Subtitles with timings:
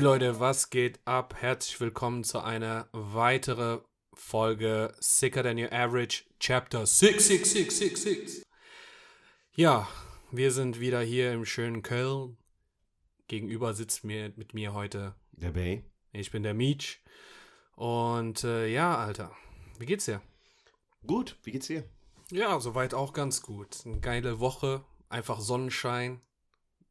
[0.00, 1.34] Hey Leute, was geht ab?
[1.38, 3.82] Herzlich willkommen zu einer weiteren
[4.14, 8.42] Folge Sicker Than Your Average Chapter 66666.
[9.52, 9.86] Ja,
[10.30, 12.38] wir sind wieder hier im schönen Köln.
[13.28, 15.16] Gegenüber sitzt mir mit mir heute.
[15.32, 15.84] Der Bay.
[16.12, 17.04] Ich bin der Meech.
[17.76, 19.36] Und äh, ja, Alter,
[19.78, 20.22] wie geht's dir?
[21.06, 21.84] Gut, wie geht's dir?
[22.30, 23.84] Ja, soweit auch ganz gut.
[23.84, 26.22] Eine geile Woche, einfach Sonnenschein.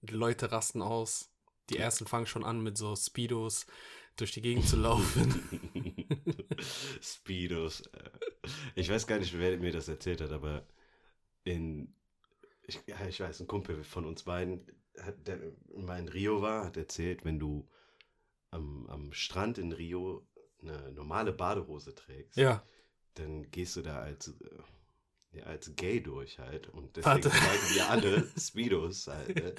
[0.01, 1.28] Die Leute rasten aus.
[1.69, 3.65] Die ersten fangen schon an mit so Speedos
[4.15, 5.43] durch die Gegend zu laufen.
[7.01, 7.81] Speedos.
[7.93, 8.09] äh,
[8.75, 10.65] Ich weiß gar nicht, wer mir das erzählt hat, aber
[11.43, 11.93] in,
[12.63, 14.65] ich, ja, ich weiß, ein Kumpel von uns beiden,
[14.99, 15.39] hat, der
[15.75, 17.69] mal in Rio war, hat erzählt, wenn du
[18.51, 20.27] am, am Strand in Rio
[20.61, 22.63] eine normale Badehose trägst, ja,
[23.13, 26.67] dann gehst du da als, äh, ja, als gay durch halt.
[26.67, 27.29] Und Warte.
[27.29, 29.35] deswegen tragen wir alle Speedos halt.
[29.35, 29.55] Ne?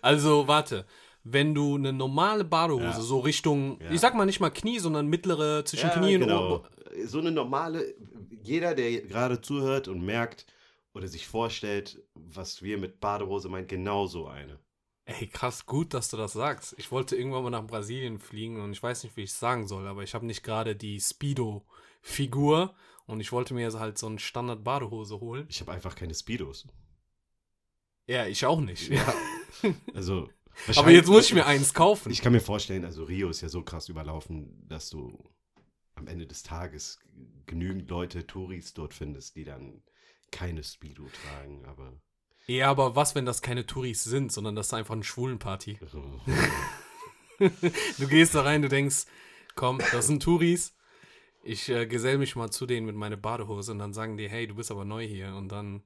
[0.00, 0.86] also warte.
[1.26, 3.00] Wenn du eine normale Badehose, Ja.
[3.00, 3.90] so Richtung, Ja.
[3.90, 6.56] ich sag mal nicht mal Knie, sondern mittlere zwischen Ja, Knie und genau.
[6.56, 6.68] Ober.
[7.06, 7.94] So eine normale,
[8.42, 10.46] jeder, der gerade zuhört und merkt
[10.92, 14.58] oder sich vorstellt, was wir mit Badehose meinen, genau so eine.
[15.06, 16.74] Ey, krass, gut, dass du das sagst.
[16.78, 19.66] Ich wollte irgendwann mal nach Brasilien fliegen und ich weiß nicht, wie ich es sagen
[19.66, 22.74] soll, aber ich habe nicht gerade die Speedo-Figur
[23.06, 25.46] und ich wollte mir halt so eine Standard-Badehose holen.
[25.48, 26.66] Ich habe einfach keine Speedos.
[28.06, 28.88] Ja, ich auch nicht.
[28.90, 29.14] Ja.
[29.94, 30.28] Also.
[30.76, 32.10] Aber jetzt muss ich mir eins kaufen.
[32.10, 35.30] Ich kann mir vorstellen, also Rio ist ja so krass überlaufen, dass du
[35.94, 36.98] am Ende des Tages
[37.46, 39.82] genügend Leute, Touris dort findest, die dann
[40.30, 41.92] keine Speedo tragen, aber.
[42.46, 45.78] Ja, aber was, wenn das keine Touris sind, sondern das ist einfach eine Schwulenparty?
[45.90, 46.20] So.
[47.98, 49.06] Du gehst da rein, du denkst,
[49.56, 50.76] komm, das sind Touris.
[51.42, 54.46] Ich äh, gesell mich mal zu denen mit meiner Badehose und dann sagen die, hey,
[54.46, 55.82] du bist aber neu hier und dann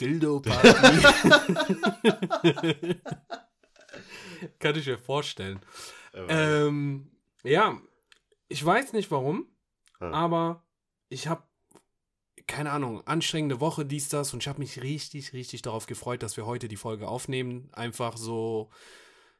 [0.00, 0.68] Dildo-Party.
[4.58, 5.60] Kann ich mir vorstellen.
[6.14, 7.10] Ähm,
[7.42, 7.80] ja,
[8.48, 9.46] ich weiß nicht warum,
[9.98, 10.10] Ah.
[10.10, 10.62] aber
[11.08, 11.42] ich habe
[12.46, 16.36] keine Ahnung, anstrengende Woche, dies, das und ich habe mich richtig, richtig darauf gefreut, dass
[16.36, 17.68] wir heute die Folge aufnehmen.
[17.72, 18.70] Einfach so,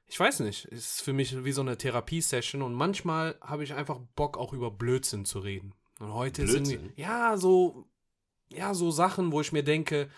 [0.06, 4.00] ich weiß nicht, ist für mich wie so eine Therapiesession und manchmal habe ich einfach
[4.16, 5.72] Bock auch über Blödsinn zu reden.
[6.00, 6.64] Und heute Blödsinn?
[6.80, 7.86] irgendwie, ja, so,
[8.48, 10.10] ja, so Sachen, wo ich mir denke,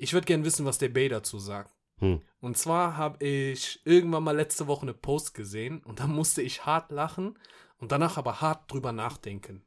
[0.00, 1.74] ich würde gerne wissen, was der Bay dazu sagt.
[1.98, 2.22] Hm.
[2.40, 6.64] Und zwar habe ich irgendwann mal letzte Woche eine Post gesehen und da musste ich
[6.64, 7.38] hart lachen
[7.78, 9.62] und danach aber hart drüber nachdenken.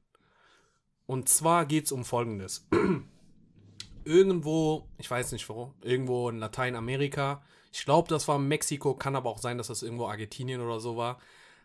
[1.06, 2.68] Und zwar geht es um Folgendes.
[4.06, 9.30] irgendwo, ich weiß nicht wo, irgendwo in Lateinamerika, ich glaube, das war Mexiko, kann aber
[9.30, 11.20] auch sein, dass das irgendwo Argentinien oder so war,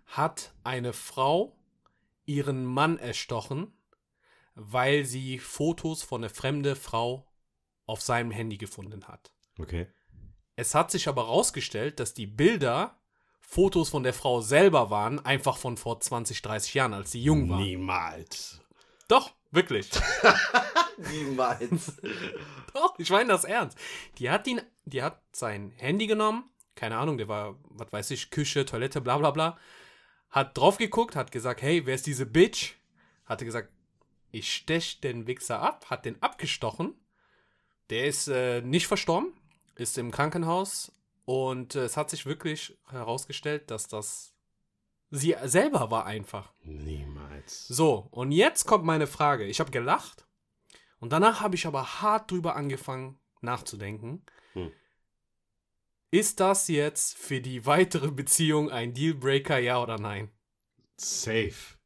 [0.07, 1.57] hat eine Frau
[2.27, 3.73] ihren Mann erstochen,
[4.55, 7.28] weil sie Fotos von einer fremden Frau
[7.89, 9.33] auf seinem Handy gefunden hat.
[9.59, 9.89] Okay.
[10.57, 12.99] Es hat sich aber herausgestellt, dass die Bilder
[13.41, 17.49] Fotos von der Frau selber waren, einfach von vor 20, 30 Jahren, als sie jung
[17.49, 17.59] war.
[17.59, 18.61] Niemals.
[19.09, 19.89] Doch, wirklich.
[21.11, 21.95] Niemals.
[22.75, 23.79] Doch, ich meine das ernst.
[24.19, 26.45] Die hat ihn, die hat sein Handy genommen,
[26.75, 29.59] keine Ahnung, der war, was weiß ich, Küche, Toilette, bla bla bla.
[30.29, 32.75] Hat drauf geguckt, hat gesagt, hey, wer ist diese Bitch?
[33.25, 33.71] Hatte gesagt,
[34.31, 36.95] ich stech den Wichser ab, hat den abgestochen.
[37.91, 39.33] Der ist äh, nicht verstorben,
[39.77, 40.93] ist im Krankenhaus
[41.25, 44.35] und äh, es hat sich wirklich herausgestellt, dass das
[45.11, 46.53] sie selber war einfach.
[46.63, 47.67] Niemals.
[47.69, 49.45] So, und jetzt kommt meine Frage.
[49.45, 50.27] Ich habe gelacht
[51.01, 54.25] und danach habe ich aber hart drüber angefangen nachzudenken.
[54.53, 54.73] Hm.
[56.11, 60.31] Ist das jetzt für die weitere Beziehung ein Dealbreaker, ja oder nein?
[60.97, 61.78] Safe.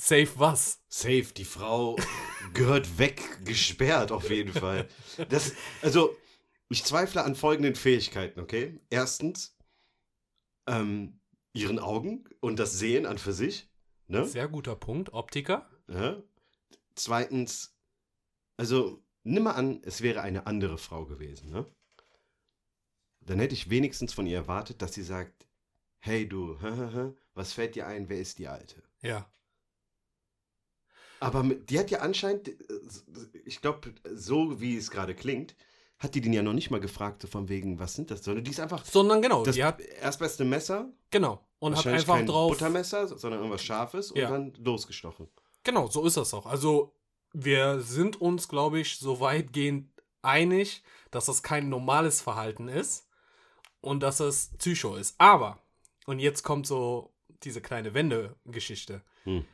[0.00, 0.80] Safe was?
[0.88, 1.94] Safe, die Frau
[2.54, 4.88] gehört weggesperrt auf jeden Fall.
[5.28, 5.52] Das,
[5.82, 6.16] also,
[6.70, 8.80] ich zweifle an folgenden Fähigkeiten, okay?
[8.88, 9.58] Erstens,
[10.66, 11.20] ähm,
[11.52, 13.68] ihren Augen und das Sehen an für sich.
[14.06, 14.24] Ne?
[14.24, 15.12] Sehr guter Punkt.
[15.12, 15.68] Optiker?
[15.86, 16.22] Ja?
[16.94, 17.76] Zweitens,
[18.56, 21.66] also, nimm mal an, es wäre eine andere Frau gewesen, ne?
[23.20, 25.46] Dann hätte ich wenigstens von ihr erwartet, dass sie sagt,
[25.98, 26.58] hey du,
[27.34, 28.82] was fällt dir ein, wer ist die Alte?
[29.02, 29.30] Ja.
[31.20, 32.54] Aber die hat ja anscheinend, äh,
[33.44, 35.54] ich glaube, so wie es gerade klingt,
[35.98, 38.24] hat die den ja noch nicht mal gefragt, so von wegen, was sind das?
[38.24, 41.44] Sondern die ist einfach Sondern genau, das die hat, erstbeste Messer, genau.
[41.58, 42.52] Und hat einfach kein drauf.
[42.52, 44.30] Buttermesser, sondern irgendwas Scharfes und Ja.
[44.30, 45.28] dann losgestochen.
[45.62, 46.46] Genau, so ist das auch.
[46.46, 46.94] Also,
[47.34, 49.90] wir sind uns, glaube ich, so weitgehend
[50.22, 53.06] einig, dass das kein normales Verhalten ist
[53.82, 55.14] und dass es Psycho ist.
[55.18, 55.58] Aber,
[56.06, 57.12] und jetzt kommt so
[57.42, 59.02] diese kleine Wende-Geschichte.
[59.24, 59.44] Hm.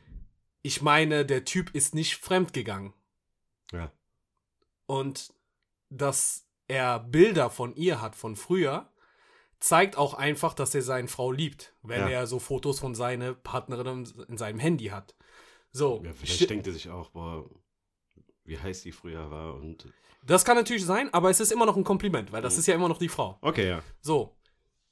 [0.67, 2.93] Ich meine, der Typ ist nicht fremdgegangen.
[3.71, 3.93] Ja.
[4.87, 5.33] Und
[5.91, 8.93] dass er Bilder von ihr hat von früher,
[9.61, 12.09] zeigt auch einfach, dass er seine Frau liebt, wenn Ja.
[12.09, 15.15] er so Fotos von seiner Partnerin in seinem Handy hat.
[15.71, 17.49] So, Ja, vielleicht denkt er sich auch, boah,
[18.45, 19.87] wie heiß die früher war und.
[20.25, 22.59] das kann natürlich sein, aber es ist immer noch ein Kompliment, weil das Mhm.
[22.61, 23.39] ist ja immer noch die Frau.
[23.41, 23.83] Okay, ja.
[24.01, 24.37] So,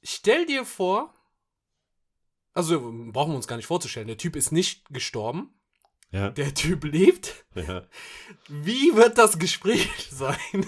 [0.03, 1.13] stell dir vor,
[2.53, 2.79] also
[3.11, 5.51] brauchen wir uns gar nicht vorzustellen, der Typ ist nicht gestorben,
[6.15, 6.29] Ja.
[6.29, 7.45] der Typ lebt.
[7.55, 7.83] ja.
[8.47, 10.65] Wie wird das Gespräch sein,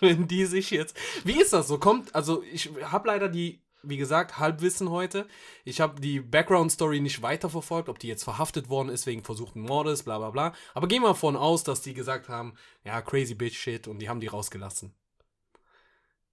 [0.00, 0.96] wenn die sich jetzt.
[1.24, 1.78] Wie ist das so?
[1.78, 5.28] Kommt, also ich habe leider die, wie gesagt, Halbwissen heute.
[5.64, 10.02] Ich habe die Background-Story nicht weiterverfolgt, ob die jetzt verhaftet worden ist wegen versuchten Mordes,
[10.02, 10.52] bla bla bla.
[10.74, 12.54] Aber gehen wir davon aus, dass die gesagt haben,
[12.84, 14.94] ja, crazy bitch shit und die haben die rausgelassen.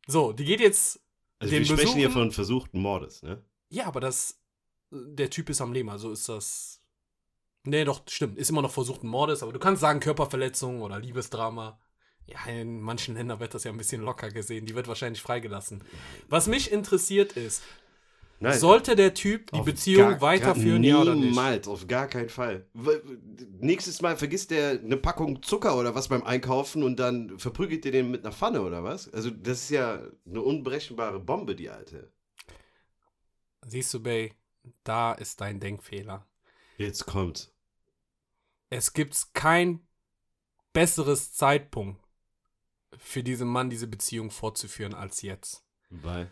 [0.07, 0.99] So, die geht jetzt.
[1.39, 3.43] Also wir sprechen hier besuchen- von versuchten Mordes, ne?
[3.69, 4.39] Ja, aber das.
[4.91, 6.81] Der Typ ist am Leben, also ist das.
[7.65, 8.37] Nee, doch, stimmt.
[8.37, 11.79] Ist immer noch versuchten Mordes, aber du kannst sagen Körperverletzung oder Liebesdrama.
[12.27, 14.65] Ja, in manchen Ländern wird das ja ein bisschen locker gesehen.
[14.65, 15.83] Die wird wahrscheinlich freigelassen.
[16.27, 17.61] Was mich interessiert ist,
[18.39, 18.57] Nein.
[18.59, 21.25] sollte der Typ die Beziehung gar- weiterführen, ja oder nicht?
[21.29, 22.65] Niemals, auf gar keinen Fall.
[23.59, 27.91] Nächstes Mal vergisst der eine Packung Zucker oder was beim Einkaufen und dann verprügelt ihr
[27.91, 29.11] den mit einer Pfanne oder was?
[29.13, 32.11] Also das ist ja eine unberechenbare Bombe, die alte.
[33.67, 34.33] Siehst du, Bay,
[34.83, 36.25] da ist dein Denkfehler.
[36.77, 37.51] Jetzt kommt.
[38.75, 39.79] Es gibt kein
[40.73, 42.01] besseres Zeitpunkt
[42.97, 45.63] für diesen Mann, diese Beziehung fortzuführen als jetzt.
[45.89, 46.31] Weil.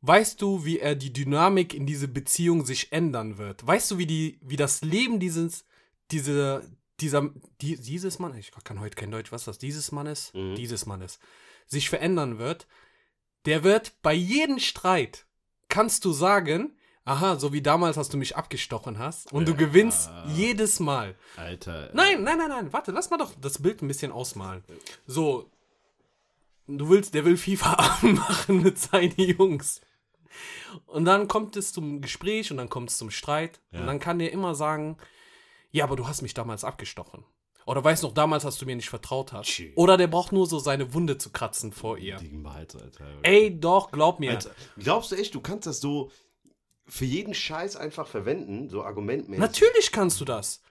[0.00, 3.66] Weißt du, wie er die Dynamik in diese Beziehung sich ändern wird?
[3.66, 5.64] Weißt du, wie die, wie das Leben dieses,
[6.10, 6.68] diese,
[7.00, 7.30] dieser,
[7.60, 10.56] die, dieses Mann, ich kann heute kein Deutsch, was das dieses Mannes, Mhm.
[10.56, 11.18] dieses Mannes,
[11.66, 12.66] sich verändern wird?
[13.44, 15.26] Der wird bei jedem Streit,
[15.68, 19.58] kannst du sagen, aha, so wie damals, als du mich abgestochen hast, und du Ja.
[19.58, 21.16] gewinnst jedes Mal.
[21.36, 21.90] Alter.
[21.90, 24.62] äh, Nein, nein, nein, nein, warte, lass mal doch das Bild ein bisschen ausmalen.
[25.06, 25.50] So,
[26.66, 29.80] du willst, der will FIFA machen mit seinen Jungs.
[30.86, 33.60] Und dann kommt es zum Gespräch und dann kommt es zum Streit.
[33.72, 33.80] Ja.
[33.80, 34.96] Und dann kann der immer sagen,
[35.70, 37.24] ja, aber du hast mich damals abgestochen.
[37.66, 39.46] Oder weißt noch, damals hast du mir nicht vertraut hast.
[39.48, 39.72] Tschü.
[39.76, 42.20] Oder der braucht nur so seine Wunde zu kratzen vor ihr.
[42.20, 43.06] Niemals, Alter.
[43.22, 44.30] Ey, doch, glaub mir.
[44.32, 46.10] Alter, glaubst du echt, du kannst das so
[46.86, 49.40] für jeden Scheiß einfach verwenden, so argumentmäßig?
[49.40, 50.62] Natürlich kannst du das.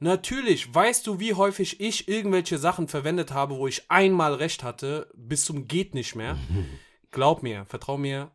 [0.00, 0.72] Natürlich.
[0.72, 5.44] Weißt du, wie häufig ich irgendwelche Sachen verwendet habe, wo ich einmal recht hatte, bis
[5.44, 6.38] zum geht nicht mehr?
[7.10, 8.30] Glaub mir, vertrau mir.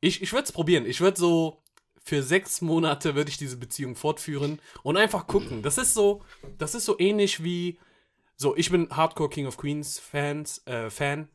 [0.00, 0.86] Ich, ich würde es probieren.
[0.86, 1.62] Ich würde so
[2.02, 5.62] für sechs Monate würde ich diese Beziehung fortführen und einfach gucken.
[5.62, 6.22] Das ist so,
[6.58, 7.78] das ist so ähnlich wie
[8.36, 8.56] so.
[8.56, 11.28] Ich bin Hardcore King of Queens Fans äh, Fan.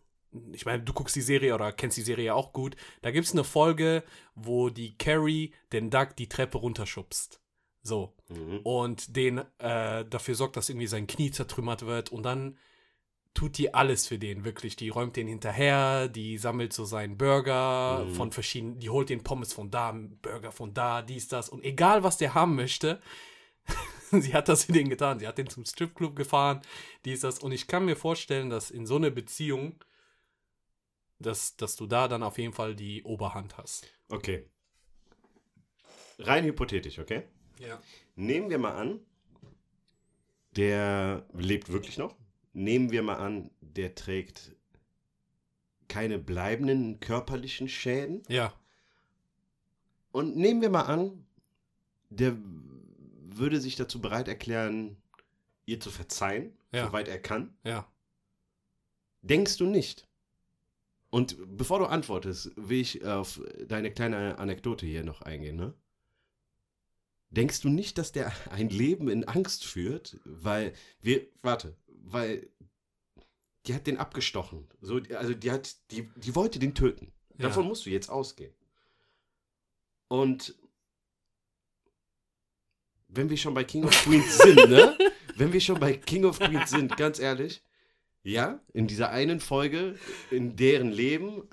[0.54, 2.76] Ich meine, du guckst die Serie oder kennst die Serie auch gut.
[3.02, 4.04] Da gibt es eine Folge,
[4.36, 7.40] wo die Carrie den Doug die Treppe runterschubst.
[7.82, 8.14] So.
[8.30, 8.60] Mhm.
[8.64, 12.12] Und den äh, dafür sorgt, dass irgendwie sein Knie zertrümmert wird.
[12.12, 12.58] Und dann
[13.36, 14.76] tut die alles für den, wirklich.
[14.76, 18.14] Die räumt den hinterher, die sammelt so seinen Burger Mhm.
[18.16, 21.50] von verschiedenen, die holt den Pommes von da, Burger von da, dies, das.
[21.50, 23.02] Und egal, was der haben möchte,
[24.12, 25.20] sie hat das für den getan.
[25.20, 26.62] Sie hat den zum Stripclub gefahren,
[27.04, 27.40] dies, das.
[27.40, 29.76] Und ich kann mir vorstellen, dass in so einer Beziehung,
[31.20, 33.88] dass, dass du da dann auf jeden Fall die Oberhand hast.
[34.10, 34.46] Okay.
[36.20, 37.24] Rein hypothetisch, okay?
[37.60, 37.82] Ja.
[38.16, 39.00] Nehmen wir mal an,
[40.56, 42.16] der lebt wirklich noch.
[42.54, 44.56] Nehmen wir mal an, der trägt
[45.88, 48.24] keine bleibenden körperlichen Schäden.
[48.30, 48.54] Ja.
[50.12, 51.26] Und nehmen wir mal an,
[52.10, 54.96] der würde sich dazu bereit erklären,
[55.66, 56.86] ihr zu verzeihen, Ja.
[56.88, 57.58] soweit er kann.
[57.64, 57.86] Ja.
[59.22, 60.08] Denkst du nicht?
[61.16, 65.74] Und bevor du antwortest, will ich auf deine kleine Anekdote hier noch eingehen, ne?
[67.30, 70.20] Denkst du nicht, dass der ein Leben in Angst führt?
[70.26, 72.50] Weil wir, warte, weil
[73.66, 74.68] die hat den abgestochen.
[74.82, 77.14] So, also die hat, die, die wollte den töten.
[77.38, 77.44] Ja.
[77.44, 78.54] Davon musst du jetzt ausgehen.
[80.10, 80.54] Und
[83.08, 84.98] wenn wir schon bei King of Queens sind, ne?
[85.38, 87.62] Wenn wir schon bei King of Queens sind, ganz ehrlich,
[88.26, 89.96] ja, in dieser einen Folge,
[90.32, 91.48] in deren Leben,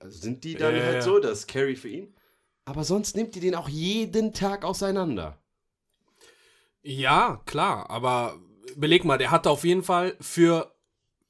[0.00, 1.02] äh, sind die dann Ja, halt ja.
[1.02, 2.14] so, das ist Carrie für ihn.
[2.64, 5.36] Aber sonst nimmt die den auch jeden Tag auseinander.
[6.82, 8.38] Ja, klar, aber
[8.74, 10.72] überleg mal, der hatte auf jeden Fall für,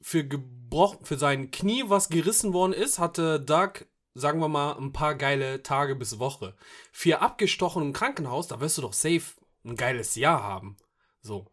[0.00, 4.93] für gebrochen, für sein Knie, was gerissen worden ist, hatte Doug, sagen wir mal, ein
[4.93, 6.55] paar geile Tage bis Woche.
[6.93, 10.76] Für abgestochen im Krankenhaus, da wirst du doch safe ein geiles Jahr haben.
[11.23, 11.47] So.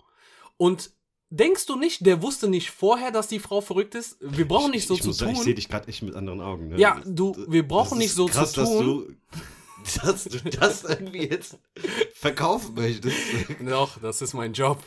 [0.57, 0.91] Und
[1.29, 4.17] denkst du nicht, der wusste nicht vorher, dass die Frau verrückt ist?
[4.21, 5.29] Wir brauchen nicht so ich zu muss tun.
[5.29, 6.69] Ich sehe dich gerade echt mit anderen Augen.
[6.69, 6.79] Ne?
[6.79, 9.17] Ja, du, wir brauchen nicht so krass, zu tun.
[10.03, 11.57] Dass du, dass du das irgendwie jetzt
[12.13, 13.17] verkaufen möchtest.
[13.59, 14.83] Doch, das ist mein Job.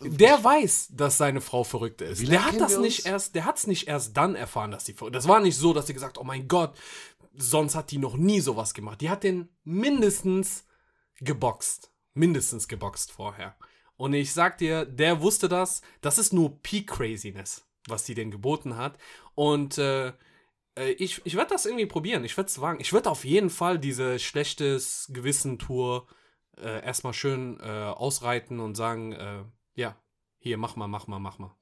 [0.00, 2.26] Der weiß, dass seine Frau verrückt ist.
[2.26, 5.14] Der hat das nicht erst, der hat es nicht erst dann erfahren, dass die verrückt
[5.14, 5.24] ist.
[5.24, 6.74] Das war nicht so, dass sie gesagt, oh mein Gott,
[7.34, 9.02] sonst hat die noch nie sowas gemacht.
[9.02, 10.64] Die hat den mindestens
[11.20, 11.92] geboxt.
[12.14, 13.54] Mindestens geboxt vorher.
[13.96, 15.80] Und ich sag dir, der wusste das.
[16.00, 18.98] Das ist nur Peak Craziness, was die denn geboten hat.
[19.34, 20.08] Und äh,
[20.76, 22.24] äh, ich, ich werde das irgendwie probieren.
[22.24, 22.80] Ich werde es wagen.
[22.80, 26.06] Ich werde auf jeden Fall diese schlechtes Gewissen-Tour
[26.58, 29.96] äh, erstmal schön äh, ausreiten und sagen, äh, ja,
[30.38, 31.54] hier, mach mal, mach mal, mach mal.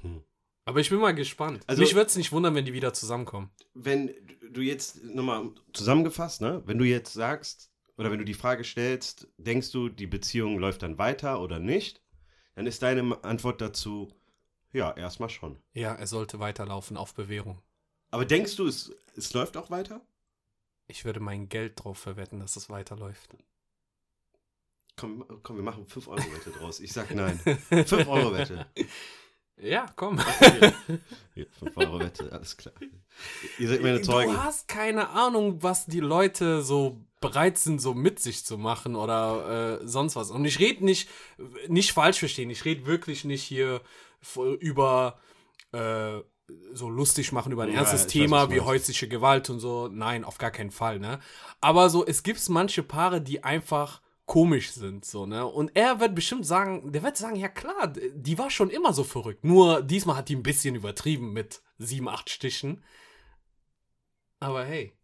[0.00, 0.22] Hm.
[0.64, 1.62] Aber ich bin mal gespannt.
[1.66, 3.50] Also- Mich würde es nicht wundern, wenn die wieder zusammenkommen.
[3.72, 4.14] Wenn
[4.50, 6.62] du jetzt nochmal zusammengefasst, ne?
[6.66, 7.67] Wenn du jetzt sagst,
[7.98, 12.00] oder wenn du die Frage stellst, denkst du, die Beziehung läuft dann weiter oder nicht,
[12.54, 14.08] dann ist deine Antwort dazu,
[14.72, 15.58] ja, erstmal schon.
[15.74, 17.60] Ja, er sollte weiterlaufen auf Bewährung.
[18.10, 20.00] Aber denkst du, es, es läuft auch weiter?
[20.88, 23.36] ich würde mein Geld drauf verwetten, dass es weiterläuft.
[24.96, 26.80] Komm, komm, wir machen 5-Euro-Wette draus.
[26.80, 27.38] Ich sag nein.
[27.70, 28.66] 5-Euro-Wette.
[29.60, 30.20] Ja, komm.
[31.34, 32.76] Hier, 5-Euro-Wette, alles klar.
[33.58, 34.32] Ihr seid meine Zeugen.
[34.32, 38.96] Du hast keine Ahnung, was die Leute so bereit sind, so mit sich zu machen
[38.96, 40.30] oder äh, sonst was.
[40.30, 41.08] Und ich rede nicht,
[41.68, 43.80] nicht falsch verstehen, ich rede wirklich nicht hier
[44.60, 45.18] über
[45.72, 46.20] äh,
[46.72, 49.88] so lustig machen über ein Ja, ernstes weiß, Thema du wie häusliche Gewalt und so.
[49.88, 51.20] Nein, auf gar keinen Fall, ne?
[51.60, 55.46] Aber so, es gibt manche Paare, die einfach komisch sind, so, ne?
[55.46, 59.04] Und er wird bestimmt sagen, der wird sagen, ja klar, die war schon immer so
[59.04, 59.44] verrückt.
[59.44, 62.82] Nur diesmal hat die ein bisschen übertrieben mit sieben, acht Stichen.
[64.40, 64.97] Aber hey.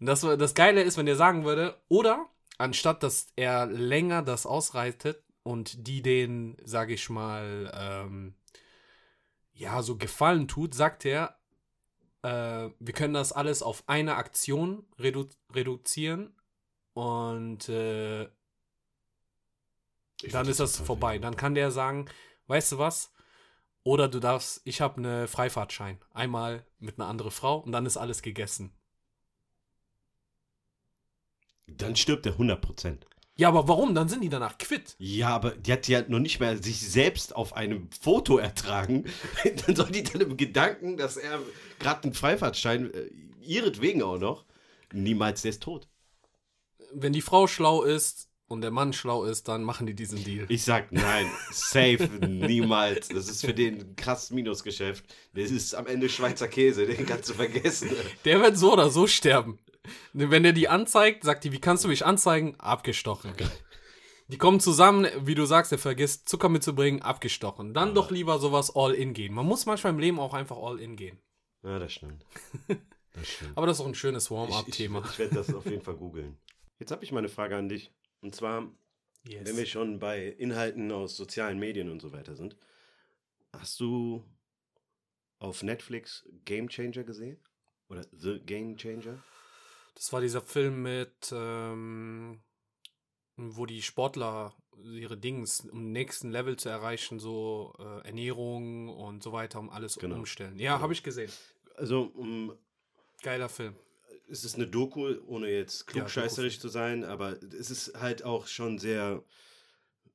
[0.00, 2.28] Das, das Geile ist, wenn der sagen würde, oder
[2.58, 8.34] anstatt dass er länger das ausreitet und die den, sage ich mal, ähm,
[9.52, 11.36] ja, so Gefallen tut, sagt er,
[12.22, 16.34] äh, wir können das alles auf eine Aktion redu reduzieren
[16.94, 18.28] und äh,
[20.30, 21.18] dann ist das vorbei.
[21.18, 22.06] Dann kann der sagen,
[22.46, 23.12] weißt du was?
[23.82, 25.98] Oder du darfst, ich habe eine Freifahrtschein.
[26.12, 28.74] Einmal mit einer anderen Frau und dann ist alles gegessen.
[31.76, 32.98] Dann stirbt er 100%.
[33.36, 33.94] Ja, aber warum?
[33.94, 34.96] Dann sind die danach quitt.
[34.98, 39.06] Ja, aber die hat ja noch nicht mehr sich selbst auf einem Foto ertragen.
[39.66, 41.40] dann soll die dann im Gedanken, dass er
[41.78, 43.06] gerade einen Freifahrtschein, äh,
[43.40, 44.44] ihretwegen auch noch,
[44.92, 45.88] niemals, der ist tot.
[46.92, 50.44] Wenn die Frau schlau ist und der Mann schlau ist, dann machen die diesen Deal.
[50.48, 53.08] Ich sag nein, safe, niemals.
[53.08, 55.04] Das ist für den ein krasses Minusgeschäft.
[55.34, 57.90] Das ist am Ende Schweizer Käse, den kannst du vergessen.
[58.24, 59.60] Der wird so oder so sterben.
[60.12, 62.58] Wenn der die anzeigt, sagt die, wie kannst du mich anzeigen?
[62.58, 63.32] Abgestochen.
[64.26, 67.72] Die kommen zusammen, wie du sagst, er vergisst Zucker mitzubringen, abgestochen.
[67.72, 69.32] Dann doch lieber sowas All-In gehen.
[69.32, 71.20] Man muss manchmal im Leben auch einfach All-In gehen.
[71.62, 72.24] Ja, das stimmt.
[73.12, 73.56] Das stimmt.
[73.56, 75.04] Aber das ist auch ein schönes Ich, ich, Warm-up-Thema.
[75.08, 76.36] ich werde das auf jeden Fall googeln.
[76.78, 77.92] Jetzt habe ich mal eine Frage an dich.
[78.22, 78.70] Und zwar,
[79.24, 79.46] Yes.
[79.48, 82.56] wenn wir schon bei Inhalten aus sozialen Medien und so weiter sind,
[83.52, 84.24] hast du
[85.38, 87.38] auf Netflix Game Changer gesehen?
[87.88, 89.22] Oder The Game Changer?
[89.94, 92.40] Das war dieser Film mit, ähm,
[93.36, 99.32] wo die Sportler ihre Dings, um nächsten Level zu erreichen, so äh, Ernährung und so
[99.32, 100.16] weiter, um alles Genau.
[100.16, 100.58] umstellen.
[100.58, 100.82] Ja, Genau.
[100.82, 101.30] habe ich gesehen.
[101.76, 102.56] Also, um,
[103.22, 103.74] Geiler Film.
[104.30, 108.78] Es ist eine Doku, ohne jetzt klugscheißerisch zu sein, aber es ist halt auch schon
[108.78, 109.24] sehr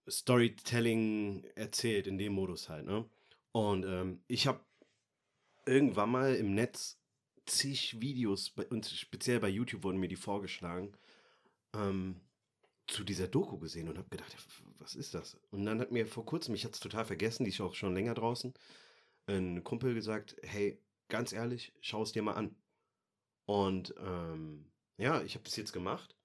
[0.10, 3.05] Storytelling erzählt in dem Modus halt, ne?
[3.51, 4.60] Und ähm, ich habe
[5.65, 7.00] irgendwann mal im Netz
[7.45, 10.93] zig Videos, bei, und speziell bei YouTube wurden mir die vorgeschlagen,
[11.74, 12.22] ähm,
[12.88, 14.36] zu dieser Doku gesehen und habe gedacht,
[14.77, 15.38] was ist das?
[15.51, 17.93] Und dann hat mir vor kurzem, ich hatte es total vergessen, die ist auch schon
[17.93, 18.53] länger draußen,
[19.27, 20.79] ein Kumpel gesagt, hey,
[21.10, 22.55] ganz ehrlich, schau es dir mal an.
[23.45, 24.65] Und ähm,
[24.97, 26.15] ja, ich habe das jetzt gemacht.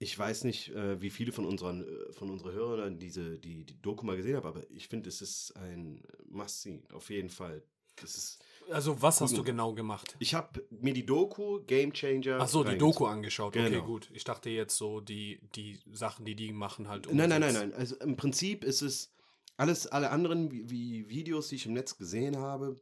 [0.00, 3.82] Ich weiß nicht, äh, wie viele von unseren äh, von unseren Hörern diese die, die
[3.82, 7.62] Doku mal gesehen haben, aber ich finde, es ist ein Must-See, auf jeden Fall.
[8.00, 10.14] Das ist, Also, was hast du genau gemacht?
[10.20, 12.38] ich habe mir die Doku Game Changer.
[12.40, 12.78] Ach so, die.
[12.78, 13.56] Doku angeschaut.
[13.56, 13.84] Okay, Genau.
[13.84, 14.08] gut.
[14.14, 17.70] Ich dachte jetzt so, die, die Sachen, die die machen, halt Nein, nein, nein, umgesetzt.
[17.72, 17.74] nein.
[17.80, 19.12] Also im Prinzip ist es
[19.56, 22.76] alles, alle anderen wie, wie Videos, die ich im Netz gesehen habe,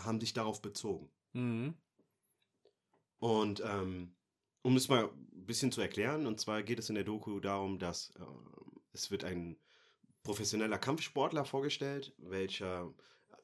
[0.00, 1.10] haben sich darauf bezogen.
[1.34, 1.74] Mhm.
[3.24, 4.14] Und ähm,
[4.60, 7.78] um es mal ein bisschen zu erklären, und zwar geht es in der Doku darum,
[7.78, 8.22] dass äh,
[8.92, 9.56] es wird ein
[10.24, 12.92] professioneller Kampfsportler vorgestellt, welcher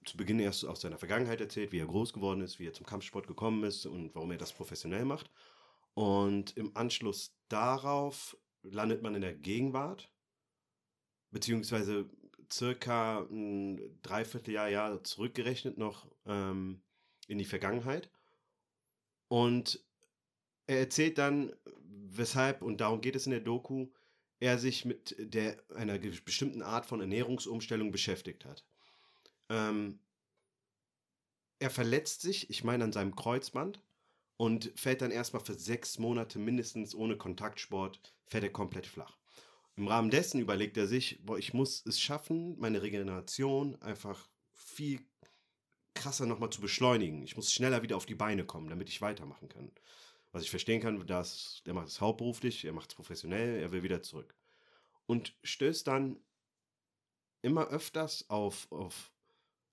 [0.05, 2.85] zu Beginn erst aus seiner Vergangenheit erzählt, wie er groß geworden ist, wie er zum
[2.85, 5.31] Kampfsport gekommen ist und warum er das professionell macht.
[5.95, 10.13] Und im Anschluss darauf landet man in der Gegenwart,
[11.31, 12.11] beziehungsweise
[12.53, 16.83] circa ein Dreivierteljahr Jahr zurückgerechnet noch ähm,
[17.29, 18.11] in die Vergangenheit.
[19.31, 19.79] Und
[20.67, 23.87] er erzählt dann, weshalb, und darum geht es in der Doku,
[24.41, 28.65] er sich mit der, einer bestimmten Art von Ernährungsumstellung beschäftigt hat.
[29.49, 30.01] Ähm,
[31.61, 33.81] er verletzt sich, ich meine an seinem Kreuzband,
[34.37, 39.17] und fällt dann erstmal für sechs Monate mindestens ohne Kontaktsport, fällt er komplett flach.
[39.77, 45.01] Im Rahmen dessen überlegt er sich, boah, ich muss es schaffen, meine Regeneration einfach viel
[46.01, 47.23] krasser nochmal zu beschleunigen.
[47.23, 49.71] Ich muss schneller wieder auf die Beine kommen, damit ich weitermachen kann.
[50.33, 53.83] Was ich verstehen kann, dass der macht es hauptberuflich, er macht es professionell, er will
[53.83, 54.35] wieder zurück.
[55.07, 56.17] Und stößt dann
[57.43, 59.13] immer öfters auf, auf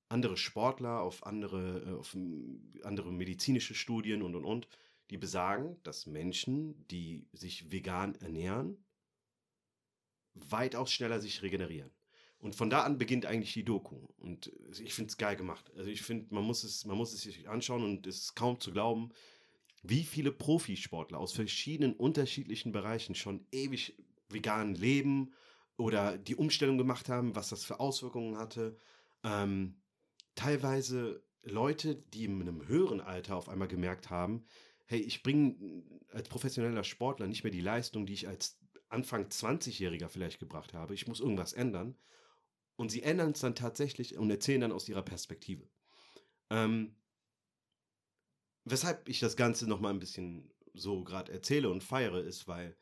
[0.10, 4.67] andere Sportler, auf andere, äh, auf m, andere medizinische Studien und und und,
[5.10, 8.84] die besagen, dass Menschen, die sich vegan ernähren,
[10.34, 11.91] weitaus schneller sich regenerieren.
[12.39, 14.08] Und von da an beginnt eigentlich die Doku.
[14.20, 15.72] Und ich finde es geil gemacht.
[15.75, 18.60] Also ich finde, man muss es, man muss es sich anschauen und es ist kaum
[18.60, 19.12] zu glauben,
[19.84, 23.96] wie viele Profisportler aus verschiedenen unterschiedlichen Bereichen schon ewig
[24.29, 25.34] vegan leben
[25.77, 28.77] oder die Umstellung gemacht haben, was das für Auswirkungen hatte.
[29.24, 29.75] Ähm,
[30.36, 34.46] teilweise Leute, die in einem höheren Alter auf einmal gemerkt haben,
[34.86, 38.58] hey, ich bringe als professioneller Sportler nicht mehr die Leistung, die ich als
[38.89, 40.94] Anfang 20-Jähriger vielleicht gebracht habe.
[40.94, 41.96] Ich muss irgendwas ändern.
[42.77, 45.67] Und sie ändern es dann tatsächlich und erzählen dann aus ihrer Perspektive.
[46.50, 46.96] Ähm,
[48.63, 52.77] weshalb ich das Ganze noch mal ein bisschen so gerade erzähle und feiere, ist, weil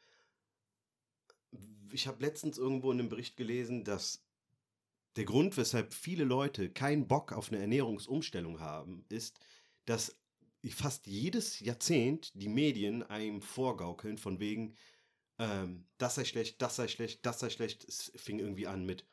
[1.92, 4.24] ich habe letztens irgendwo in einem Bericht gelesen, dass
[5.16, 9.40] der Grund, weshalb viele Leute keinen Bock auf eine Ernährungsumstellung haben, ist,
[9.86, 10.20] dass
[10.72, 14.76] fast jedes Jahrzehnt die Medien einem vorgaukeln von wegen,
[15.38, 17.86] ähm, das sei schlecht, das sei schlecht, das sei schlecht.
[17.86, 19.06] Es fing irgendwie an mit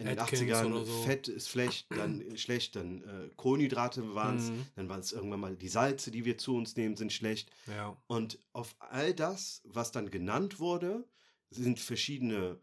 [0.00, 1.02] in den Atkins 80ern, oder so.
[1.02, 4.66] Fett ist schlecht, dann schlecht, dann äh, Kohlenhydrate waren es, Mhm.
[4.76, 7.50] dann waren es irgendwann mal die Salze, die wir zu uns nehmen, sind schlecht.
[7.66, 7.96] Ja.
[8.06, 11.04] Und auf all das, was dann genannt wurde,
[11.50, 12.58] sind verschiedene,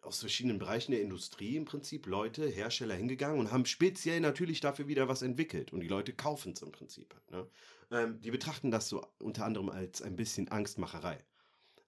[0.00, 4.88] aus verschiedenen Bereichen der Industrie im Prinzip Leute, Hersteller hingegangen und haben speziell natürlich dafür
[4.88, 5.72] wieder was entwickelt.
[5.72, 7.14] Und die Leute kaufen es im Prinzip.
[7.14, 7.46] halt, Ne?
[7.90, 11.22] Ähm, die betrachten das so unter anderem als ein bisschen Angstmacherei.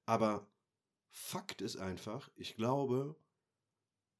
[0.05, 0.47] Aber
[1.11, 3.14] Fakt ist einfach, ich glaube,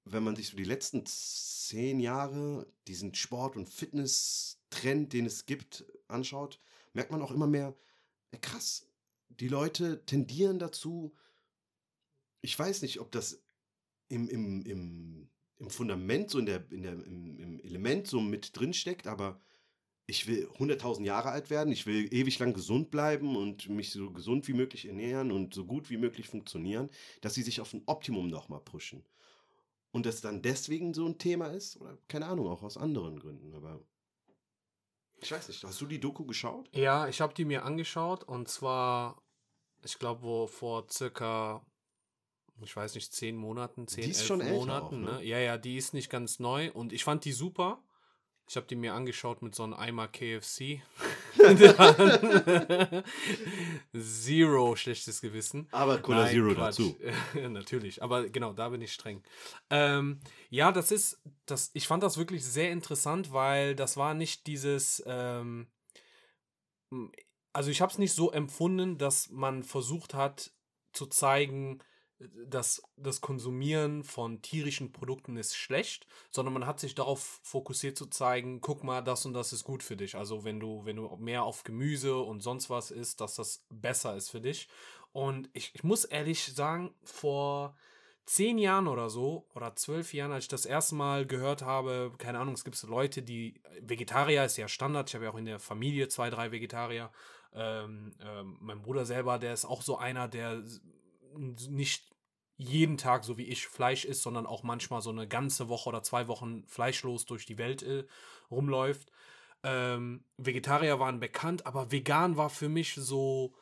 [0.05, 5.85] wenn man sich so die letzten zehn Jahre diesen Sport- und Fitness-Trend, den es gibt,
[6.09, 6.61] anschaut,
[6.93, 7.75] merkt man auch immer mehr,
[8.41, 8.87] krass,
[9.29, 11.15] die Leute tendieren dazu,
[12.41, 13.43] ich weiß nicht, ob das
[14.09, 18.59] im, im, im, im Fundament, so in der, in der, im, im Element so mit
[18.59, 19.41] drin steckt, aber
[20.07, 24.11] ich will 100.000 Jahre alt werden, ich will ewig lang gesund bleiben und mich so
[24.11, 26.91] gesund wie möglich ernähren und so gut wie möglich funktionieren,
[27.23, 29.03] dass sie sich auf ein Optimum nochmal pushen.
[29.95, 33.55] Und das dann deswegen so ein Thema ist, oder keine Ahnung, auch aus anderen Gründen,
[33.55, 33.81] aber
[35.23, 36.69] ich weiß nicht, hast du die Doku geschaut?
[36.77, 39.23] Ja, ich habe die mir angeschaut und zwar,
[39.85, 41.65] ich glaube, wo vor circa,
[42.61, 45.07] ich weiß nicht, zehn Monaten, zehn, Die ist elf schon Monaten.
[45.07, 45.19] auch, ne?
[45.19, 45.25] ne?
[45.25, 47.81] Ja, ja, die ist nicht ganz neu und ich fand die super.
[48.47, 50.83] Ich habe die mir angeschaut mit so einem Eimer KFC.
[53.99, 55.67] Zero schlechtes Gewissen.
[55.73, 56.79] Aber Cola Nein, Zero Quatsch.
[56.79, 56.97] dazu.
[57.49, 59.23] Natürlich, aber genau, da bin ich streng.
[59.71, 64.47] Ähm, ja, das ist, das, ich fand das wirklich sehr interessant, weil das war nicht
[64.47, 65.69] dieses, ähm,
[67.53, 70.53] also ich habe es nicht so empfunden, dass man versucht hat
[70.93, 71.83] zu zeigen,
[72.19, 78.07] dass das Konsumieren von tierischen Produkten ist schlecht, sondern man hat sich darauf fokussiert zu
[78.07, 80.15] zeigen, guck mal, das und das ist gut für dich.
[80.15, 84.17] Also wenn du, wenn du mehr auf Gemüse und sonst was isst, dass das besser
[84.17, 84.69] ist für dich.
[85.13, 87.77] Und ich, ich muss ehrlich sagen, vor
[88.27, 92.39] zehn Jahren oder so, oder zwölf Jahren, als ich das erste Mal gehört habe, keine
[92.39, 95.61] Ahnung, es gibt Leute, die, Vegetarier ist ja Standard, ich habe ja auch in der
[95.61, 97.11] Familie zwei, drei Vegetarier.
[97.53, 100.63] Ähm, ähm, mein Bruder selber, der ist auch so einer, der
[101.37, 102.15] nicht
[102.57, 106.03] jeden Tag, so wie ich, Fleisch isst, sondern auch manchmal so eine ganze Woche oder
[106.03, 108.05] zwei Wochen fleischlos durch die Welt äh,
[108.51, 109.11] rumläuft.
[109.63, 113.55] Ähm, Vegetarier waren bekannt, aber vegan war für mich so,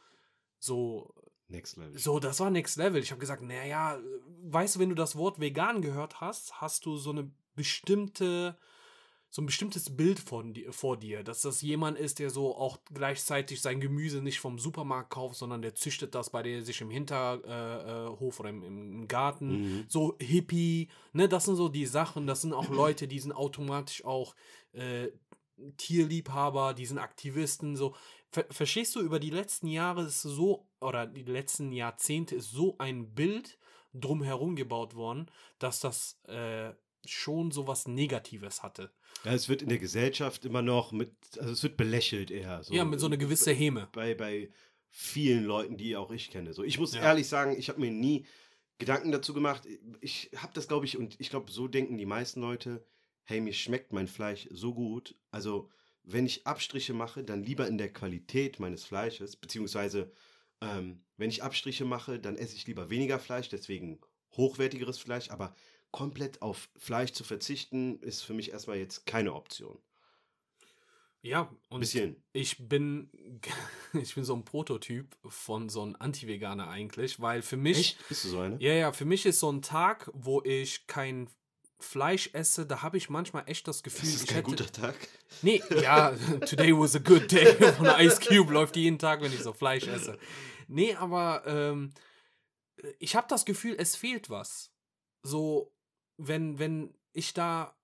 [0.59, 1.15] so
[1.49, 1.99] Next Level.
[1.99, 3.01] so, das war Next Level.
[3.01, 3.99] Ich habe gesagt, naja,
[4.43, 8.59] weißt du, wenn du das Wort vegan gehört hast, hast du so eine bestimmte,
[9.35, 12.79] so ein bestimmtes Bild von dir, vor dir, dass das jemand ist, der so auch
[12.93, 16.91] gleichzeitig sein Gemüse nicht vom Supermarkt kauft, sondern der züchtet das bei der sich im
[16.91, 19.63] Hinterhof äh, äh, oder im, im Garten.
[19.63, 19.85] Mhm.
[19.89, 24.05] So Hippie, ne, das sind so die Sachen, das sind auch Leute, die sind automatisch
[24.05, 24.35] auch
[24.73, 25.09] äh,
[25.79, 27.95] Tierliebhaber, die sind Aktivisten, so.
[28.29, 32.77] Ver verstehst du, über die letzten Jahre ist so, oder die letzten Jahrzehnte ist so
[32.79, 33.59] ein Bild
[33.95, 36.73] drumherum gebaut worden, dass das äh,
[37.07, 38.91] schon so was Negatives hatte.
[39.25, 42.63] Ja, es wird in der Gesellschaft immer noch mit, also es wird belächelt eher.
[42.63, 42.75] So.
[42.75, 43.89] ja, mit so einer gewissen Häme.
[43.93, 44.51] Bei, bei
[44.89, 46.53] vielen Leuten, die auch ich kenne.
[46.53, 47.03] So, ich muss Ja.
[47.03, 48.27] ehrlich sagen, ich habe mir nie
[48.79, 49.67] Gedanken dazu gemacht.
[50.01, 52.85] Ich habe das, glaube ich, und ich glaube, so denken die meisten Leute,
[53.25, 55.15] hey, mir schmeckt mein Fleisch so gut.
[55.31, 55.71] Also,
[56.03, 60.11] wenn ich Abstriche mache, dann lieber in der Qualität meines Fleisches, beziehungsweise
[60.61, 64.01] ähm, wenn ich Abstriche mache, dann esse ich lieber weniger Fleisch, deswegen
[64.37, 65.55] hochwertigeres Fleisch, aber
[65.93, 69.79] komplett auf Fleisch zu verzichten, ist für mich erstmal jetzt keine Option.
[71.25, 72.21] Ja, und Bisschen.
[72.33, 73.09] ich bin
[73.93, 78.09] ich bin so ein Prototyp von so einem Anti-Veganer eigentlich, weil für mich Echt?
[78.09, 78.57] Bist du so eine?
[78.61, 81.29] Ja, ja, für mich ist so ein Tag, wo ich kein
[81.79, 84.73] Fleisch esse, da habe ich manchmal echt das Gefühl, Das ist ich kein hätte guter
[84.73, 84.95] Tag.
[85.43, 86.11] Nee, ja,
[86.47, 87.47] today was a good day.
[87.77, 90.19] Von Ice Cube läuft jeden Tag, wenn ich so Fleisch esse.
[90.69, 91.93] Nee, aber ähm,
[92.99, 94.71] ich habe das Gefühl, es fehlt was.
[95.23, 95.73] So,
[96.29, 97.77] wenn, wenn ich da.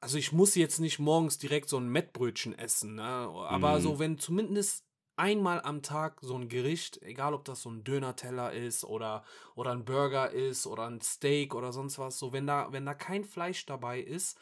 [0.00, 3.04] Also ich muss jetzt nicht morgens direkt so ein Mettbrötchen essen, ne?
[3.04, 3.82] aber Mhm.
[3.82, 8.52] so, wenn zumindest einmal am Tag so ein Gericht, egal ob das so ein Döner-Teller
[8.52, 12.72] ist oder, oder ein Burger ist oder ein Steak oder sonst was, so wenn da,
[12.72, 14.38] wenn da kein Fleisch dabei ist,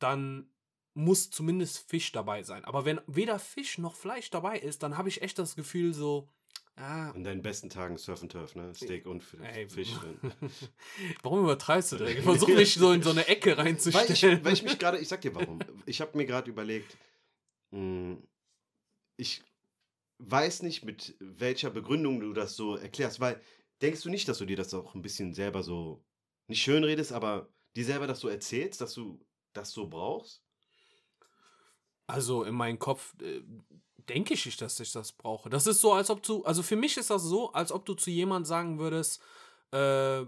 [0.00, 0.50] dann
[0.94, 2.64] muss zumindest Fisch dabei sein.
[2.64, 6.28] Aber wenn weder Fisch noch Fleisch dabei ist, dann habe ich echt das Gefühl so,
[6.80, 8.74] ah, An deinen besten Tagen Surf and Turf, ne?
[8.74, 9.92] Steak und Ey, Fisch
[11.22, 12.18] warum übertreibst du direkt?
[12.18, 14.38] Ich versuche mich so in so eine Ecke Weil reinzustellen.
[14.38, 15.60] ich, weil ich mich gerade, ich sag dir warum.
[15.86, 16.96] Ich habe mir gerade überlegt,
[17.70, 18.16] mh,
[19.16, 19.42] ich
[20.18, 23.40] weiß nicht, mit welcher Begründung du das so erklärst, weil
[23.82, 26.04] denkst du nicht, dass du dir das auch ein bisschen selber so,
[26.48, 30.42] nicht schön redest, aber dir selber das so erzählst, dass du das so brauchst?
[32.06, 33.42] Also in meinem Kopf äh,
[34.10, 35.48] denke ich nicht, dass ich das brauche.
[35.48, 37.94] Das ist so, als ob du, also für mich ist das so, als ob du
[37.94, 39.22] zu jemand sagen würdest,
[39.72, 40.24] äh,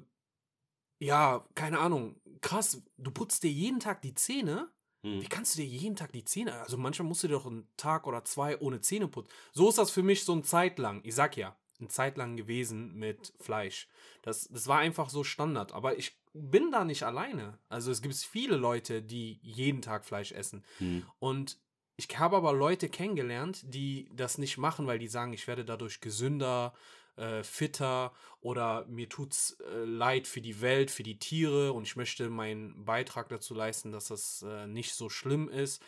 [0.98, 4.70] ja, keine Ahnung, krass, du putzt dir jeden Tag die Zähne.
[5.02, 5.20] Hm.
[5.20, 7.68] Wie kannst du dir jeden Tag die Zähne, also manchmal musst du dir doch einen
[7.76, 9.32] Tag oder zwei ohne Zähne putzen.
[9.52, 12.36] So ist das für mich so eine Zeit lang, ich sag ja, eine Zeit lang
[12.36, 13.88] gewesen mit Fleisch.
[14.22, 17.58] Das, das war einfach so Standard, aber ich bin da nicht alleine.
[17.68, 20.64] Also es gibt viele Leute, die jeden Tag Fleisch essen.
[20.78, 21.04] Hm.
[21.18, 21.58] Und
[21.96, 26.00] ich habe aber Leute kennengelernt, die das nicht machen, weil die sagen, ich werde dadurch
[26.00, 26.72] gesünder,
[27.16, 31.96] äh, fitter oder mir tut's äh, leid für die Welt, für die Tiere und ich
[31.96, 35.82] möchte meinen Beitrag dazu leisten, dass das äh, nicht so schlimm ist.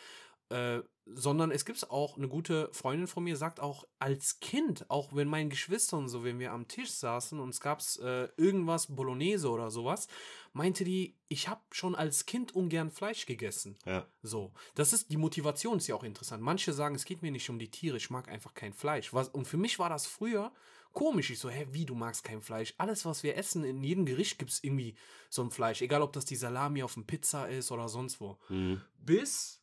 [0.50, 5.14] Äh, sondern es gibt auch, eine gute Freundin von mir sagt auch als Kind, auch
[5.14, 8.94] wenn meine Geschwister und so, wenn wir am Tisch saßen und es gab äh, irgendwas
[8.94, 10.06] Bolognese oder sowas,
[10.54, 13.76] meinte die, ich habe schon als Kind ungern Fleisch gegessen.
[13.84, 14.06] Ja.
[14.22, 16.42] So, das ist die Motivation ist ja auch interessant.
[16.42, 19.12] Manche sagen, es geht mir nicht um die Tiere, ich mag einfach kein Fleisch.
[19.12, 20.52] Was, und für mich war das früher
[20.92, 21.30] komisch.
[21.30, 22.72] Ich so, hä, wie du magst kein Fleisch?
[22.78, 24.96] Alles, was wir essen, in jedem Gericht gibt es irgendwie
[25.28, 25.82] so ein Fleisch.
[25.82, 28.38] Egal, ob das die Salami auf dem Pizza ist oder sonst wo.
[28.46, 28.80] Hm.
[28.96, 29.60] Bis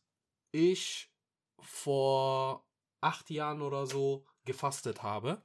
[0.52, 1.10] ich
[1.58, 2.68] vor
[3.00, 5.42] acht Jahren oder so gefastet habe.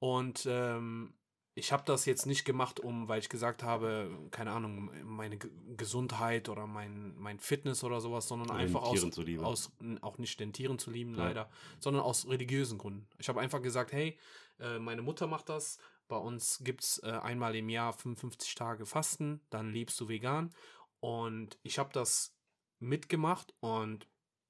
[0.00, 1.14] Und ähm,
[1.60, 5.48] ich habe das jetzt nicht gemacht, um, weil ich gesagt habe, keine Ahnung, meine G
[5.76, 9.46] Gesundheit oder mein, mein Fitness oder sowas, sondern einfach aus, Tieren zuliebe.
[9.46, 9.70] aus,
[10.00, 11.24] auch nicht den Tieren zu lieben, Ja.
[11.24, 13.06] leider, sondern aus religiösen Gründen.
[13.18, 14.18] Ich habe einfach gesagt, hey,
[14.58, 18.84] äh, meine Mutter macht das, bei uns gibt es äh, einmal im Jahr 55 Tage
[18.86, 20.52] Fasten, dann lebst du vegan.
[21.00, 22.34] Und ich habe das
[22.78, 24.06] mitgemacht und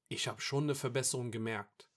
[0.09, 1.89] ich habe schon eine Verbesserung gemerkt.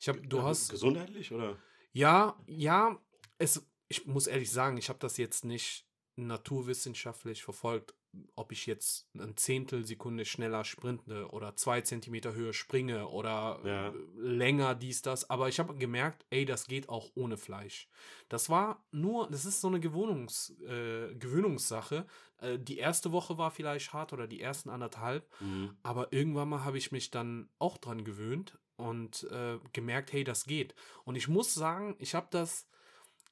[0.00, 1.56] Ich habe, du Ja, hast, Gesundheitlich oder?
[1.92, 2.98] ja, ja,
[3.38, 7.94] es, ich muss ehrlich sagen, ich habe das jetzt nicht naturwissenschaftlich verfolgt,
[8.36, 13.94] ob ich jetzt ein Zehntelsekunde schneller sprinte oder zwei Zentimeter höher springe oder Ja.
[14.16, 15.30] länger dies, das.
[15.30, 17.88] Aber ich habe gemerkt, ey, das geht auch ohne Fleisch.
[18.28, 22.06] Das war nur, das ist so eine Gewöhnungs, äh, Gewöhnungssache.
[22.38, 25.26] Äh, die erste Woche war vielleicht hart oder die ersten anderthalb.
[25.38, 25.76] Hm.
[25.82, 30.44] Aber irgendwann mal habe ich mich dann auch dran gewöhnt und äh, gemerkt, hey, das
[30.44, 30.74] geht.
[31.04, 32.68] Und ich muss sagen, ich habe das,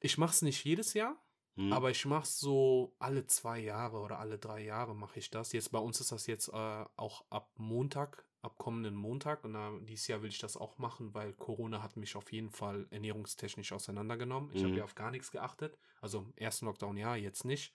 [0.01, 1.17] ich mache es nicht jedes Jahr,
[1.57, 1.73] Hm.
[1.73, 5.53] aber ich mache es so alle zwei Jahre oder alle drei Jahre mache ich das.
[5.53, 9.43] Jetzt bei uns ist das jetzt äh, auch ab Montag, ab kommenden Montag.
[9.45, 12.51] Und äh, dieses Jahr will ich das auch machen, weil Corona hat mich auf jeden
[12.51, 14.51] Fall ernährungstechnisch auseinandergenommen.
[14.55, 14.79] Ich habe Mhm.
[14.79, 15.77] ja auf gar nichts geachtet.
[16.01, 17.75] Also im ersten Lockdown ja, jetzt nicht.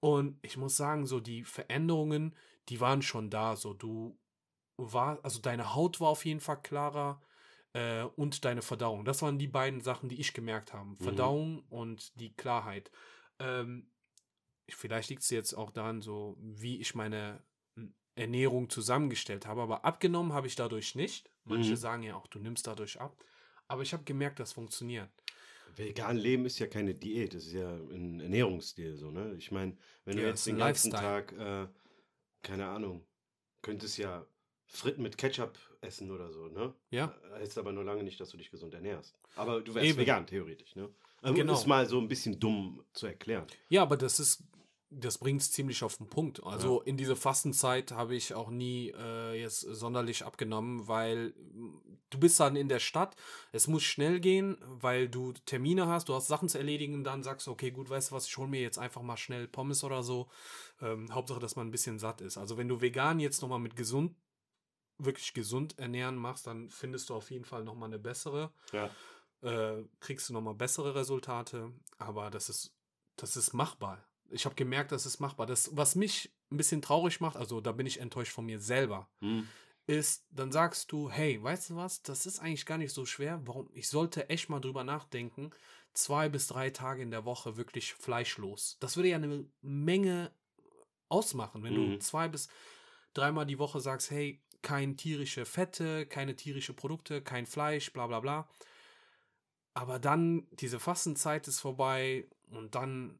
[0.00, 2.34] Und ich muss sagen, so die Veränderungen,
[2.68, 3.56] die waren schon da.
[3.56, 4.18] So du
[4.76, 7.22] war, also deine Haut war auf jeden Fall klarer
[7.74, 9.04] äh, und deine Verdauung.
[9.04, 10.96] Das waren die beiden Sachen, die ich gemerkt habe.
[11.02, 12.90] Verdauung und die Klarheit.
[13.38, 13.90] Ähm,
[14.66, 17.42] ich- vielleicht liegt es jetzt auch daran, so wie ich meine
[17.76, 21.28] m, Ernährung zusammengestellt habe, aber abgenommen habe ich dadurch nicht.
[21.44, 21.76] Manche Mhm.
[21.76, 23.16] sagen ja auch, du nimmst dadurch ab.
[23.68, 25.10] Aber ich habe gemerkt, das funktioniert.
[25.76, 29.34] Vegan leben ist ja keine Diät, das ist ja ein Ernährungsstil so, ne?
[29.36, 31.26] Ich meine, wenn du Ja, jetzt ist den ganzen Lifestyle.
[31.26, 31.68] Tag, äh,
[32.42, 33.04] keine Ahnung,
[33.62, 34.26] könntest ja
[34.66, 36.74] Fritten mit Ketchup essen oder so, ne?
[36.90, 37.14] Ja.
[37.34, 39.14] Heißt aber nur lange nicht, dass du dich gesund ernährst.
[39.36, 39.98] Aber du wärst Eben.
[39.98, 40.88] vegan, theoretisch, ne?
[41.22, 41.54] Um Genau.
[41.54, 43.46] es mal so ein bisschen dumm zu erklären.
[43.68, 44.42] Ja, aber das ist,
[44.90, 46.42] das bringt es ziemlich auf den Punkt.
[46.44, 51.34] Also in diese Fastenzeit habe ich auch nie äh, jetzt sonderlich abgenommen, weil
[52.10, 53.16] du bist dann in der Stadt,
[53.52, 57.46] es muss schnell gehen, weil du Termine hast, du hast Sachen zu erledigen, dann sagst
[57.46, 60.02] du, okay, gut, weißt du was, ich hole mir jetzt einfach mal schnell Pommes oder
[60.02, 60.28] so.
[60.82, 62.36] Ähm, Hauptsache, dass man ein bisschen satt ist.
[62.36, 64.14] Also wenn du vegan jetzt nochmal mit gesund,
[64.98, 68.90] wirklich gesund ernähren machst, dann findest du auf jeden Fall nochmal eine bessere Ja.
[69.42, 72.72] äh, kriegst du nochmal bessere Resultate, aber das ist,
[73.16, 74.02] das ist machbar.
[74.30, 75.46] Ich habe gemerkt, das ist machbar.
[75.46, 79.08] Das, was mich ein bisschen traurig macht, also da bin ich enttäuscht von mir selber,
[79.20, 79.46] Hm.
[79.86, 83.42] ist, dann sagst du, hey, weißt du was, das ist eigentlich gar nicht so schwer.
[83.44, 83.68] Warum?
[83.74, 85.50] Ich sollte echt mal drüber nachdenken,
[85.92, 88.78] zwei bis drei Tage in der Woche wirklich fleischlos.
[88.80, 90.32] Das würde ja eine Menge
[91.08, 91.92] ausmachen, wenn Mhm.
[91.92, 92.48] du zwei bis
[93.12, 98.18] dreimal die Woche sagst, hey, kein tierische Fette, keine tierische Produkte, kein Fleisch, bla bla
[98.18, 98.48] bla.
[99.74, 103.18] Aber dann, diese Fastenzeit ist vorbei und dann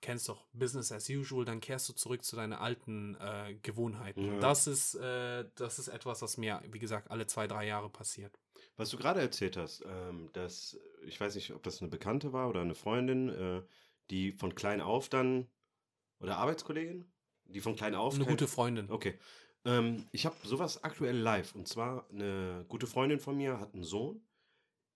[0.00, 4.24] kennst doch Business as usual, dann kehrst du zurück zu deinen alten äh, Gewohnheiten.
[4.24, 4.40] Ja.
[4.40, 8.38] Das ist, äh, das ist etwas, was mir, wie gesagt, alle zwei, drei Jahre passiert.
[8.76, 12.48] Was du gerade erzählt hast, ähm, dass, ich weiß nicht, ob das eine Bekannte war
[12.48, 13.62] oder eine Freundin, äh,
[14.10, 15.48] die von klein auf dann,
[16.20, 17.10] oder Arbeitskollegin,
[17.46, 18.14] die von klein auf.
[18.14, 18.90] Eine gute Freundin.
[18.90, 19.18] Okay.
[19.66, 21.54] Ähm, ich habe sowas aktuell live.
[21.54, 24.22] Und zwar eine gute Freundin von mir hat einen Sohn.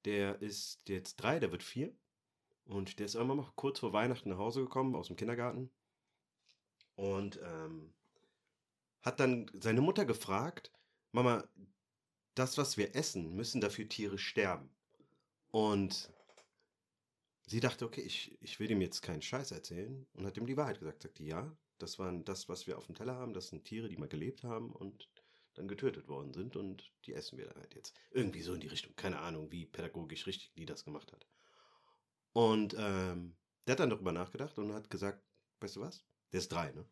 [0.05, 1.93] Der ist jetzt drei, der wird vier.
[2.67, 5.71] Und der ist irgendwann mal kurz vor Weihnachten nach Hause gekommen aus dem Kindergarten.
[6.95, 7.93] Und ähm,
[9.03, 10.71] hat dann seine Mutter gefragt,
[11.13, 11.45] Mama,
[12.37, 14.71] das, was wir essen, müssen dafür Tiere sterben.
[15.51, 16.11] Und
[17.51, 20.07] sie dachte, okay, ich, ich will ihm jetzt keinen Scheiß erzählen.
[20.15, 21.03] Und hat ihm die Wahrheit gesagt.
[21.03, 23.35] Sagte, ja, das waren das, was wir auf dem Teller haben.
[23.35, 25.09] Das sind Tiere, die mal gelebt haben und
[25.55, 26.55] dann getötet worden sind.
[26.55, 27.95] Und die essen wir dann halt jetzt.
[28.13, 28.95] Irgendwie so in die Richtung.
[28.95, 31.27] Keine Ahnung, wie pädagogisch richtig die das gemacht hat.
[32.33, 33.35] Und ähm,
[33.67, 35.21] der hat dann darüber nachgedacht und hat gesagt,
[35.61, 36.05] weißt du was?
[36.33, 36.85] Der ist drei, ne?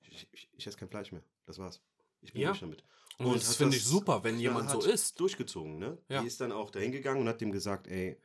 [0.00, 1.22] Ich, ich, ich esse kein Fleisch mehr.
[1.46, 1.80] Das war's.
[2.22, 2.48] Ich bin Ja.
[2.48, 2.82] durch damit.
[3.18, 5.18] Und, das hat finde ich super, wenn jemand so ist.
[5.20, 5.96] Durchgezogen, ne?
[6.08, 6.20] Ja.
[6.20, 8.20] Die ist dann auch dahin gegangen und hat dem gesagt, ey,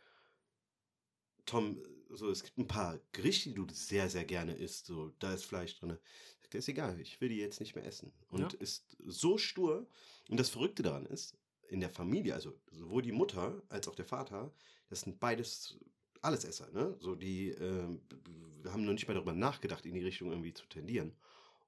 [1.46, 4.86] Tom, so, es gibt ein paar Gerichte, die du sehr, sehr gerne isst.
[4.86, 5.98] So, da ist Fleisch drin.
[6.42, 8.12] Sagt er, ist egal, ich will die jetzt nicht mehr essen.
[8.30, 8.60] Und Ja.
[8.60, 9.88] ist so stur.
[10.30, 11.38] Und das Verrückte daran ist,
[11.70, 14.54] in der Familie, also sowohl die Mutter als auch der Vater,
[14.90, 15.78] das sind beides
[16.22, 16.96] Allesesser, ne?
[17.00, 21.16] So, die b- haben noch nicht mal darüber nachgedacht, in die Richtung irgendwie zu tendieren.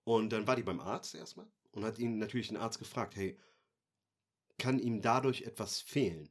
[0.03, 3.37] Und dann war die beim Arzt erstmal und hat ihn natürlich den Arzt gefragt, hey,
[4.57, 6.29] kann ihm dadurch etwas fehlen?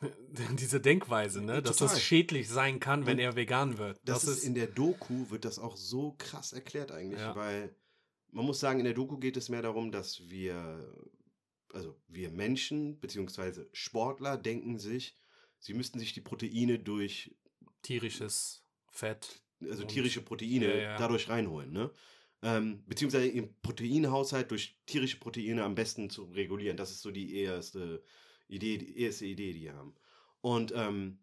[0.58, 1.62] Diese Denkweise, ne?
[1.62, 4.00] Dass das schädlich sein kann, wenn er vegan wird.
[4.04, 7.36] Das, ist in der Doku, wird das auch so krass erklärt eigentlich, Ja.
[7.36, 7.74] weil
[8.30, 10.92] man muss sagen, in der Doku geht es mehr darum, dass wir,
[11.72, 15.14] also wir Menschen, beziehungsweise Sportler denken sich,
[15.58, 17.36] sie müssten sich die Proteine durch,
[17.82, 19.42] tierisches Fett.
[19.60, 20.96] also tierische Proteine Ja, ja.
[20.98, 21.90] dadurch reinholen, ne?
[22.44, 26.76] Ähm, beziehungsweise im Proteinhaushalt durch tierische Proteine am besten zu regulieren.
[26.76, 28.02] Das ist so die erste
[28.56, 29.94] Idee, die erste Idee, die die haben.
[30.40, 31.18] Und ähm,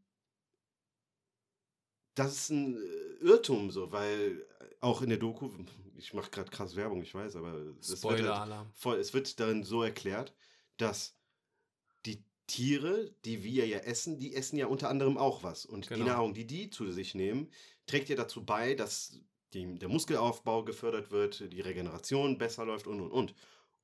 [2.15, 4.45] das ist ein äh, Irrtum so, weil
[4.81, 5.49] auch in der Doku,
[5.97, 8.71] ich mache gerade krass Werbung, ich weiß, aber es wird, halt Spoiler-Alarm.
[8.73, 10.33] voll, es wird darin so erklärt,
[10.77, 11.15] dass
[12.05, 15.65] die Tiere, die wir ja essen, die essen ja unter anderem auch was.
[15.65, 16.05] Und die Genau.
[16.05, 17.51] Nahrung, die die zu sich nehmen,
[17.85, 19.19] trägt ja dazu bei, dass
[19.53, 23.35] die, der Muskelaufbau gefördert wird, die Regeneration besser läuft und und und.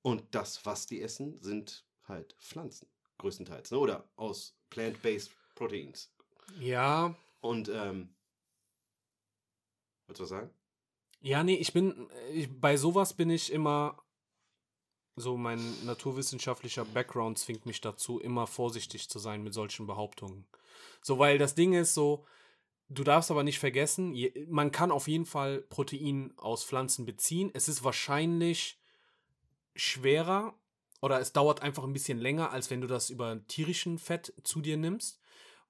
[0.01, 3.71] Und das, was die essen, sind halt Pflanzen, größtenteils.
[3.71, 3.77] Ne?
[3.79, 6.13] Oder aus plant-based Proteins.
[6.59, 8.15] Ja, Und, ähm,
[10.07, 10.49] wolltest du was sagen?
[11.21, 14.03] Ja, nee, ich bin, ich, bei sowas bin ich immer,
[15.15, 20.45] so mein naturwissenschaftlicher Background zwingt mich dazu, immer vorsichtig zu sein mit solchen Behauptungen.
[21.01, 22.25] So, weil das Ding ist so,
[22.89, 27.49] du darfst aber nicht vergessen, je, man kann auf jeden Fall Protein aus Pflanzen beziehen.
[27.53, 28.79] Es ist wahrscheinlich
[29.75, 30.53] schwerer
[31.05, 34.59] oder es dauert einfach ein bisschen länger, als wenn du das über tierischen Fett zu
[34.59, 35.19] dir nimmst.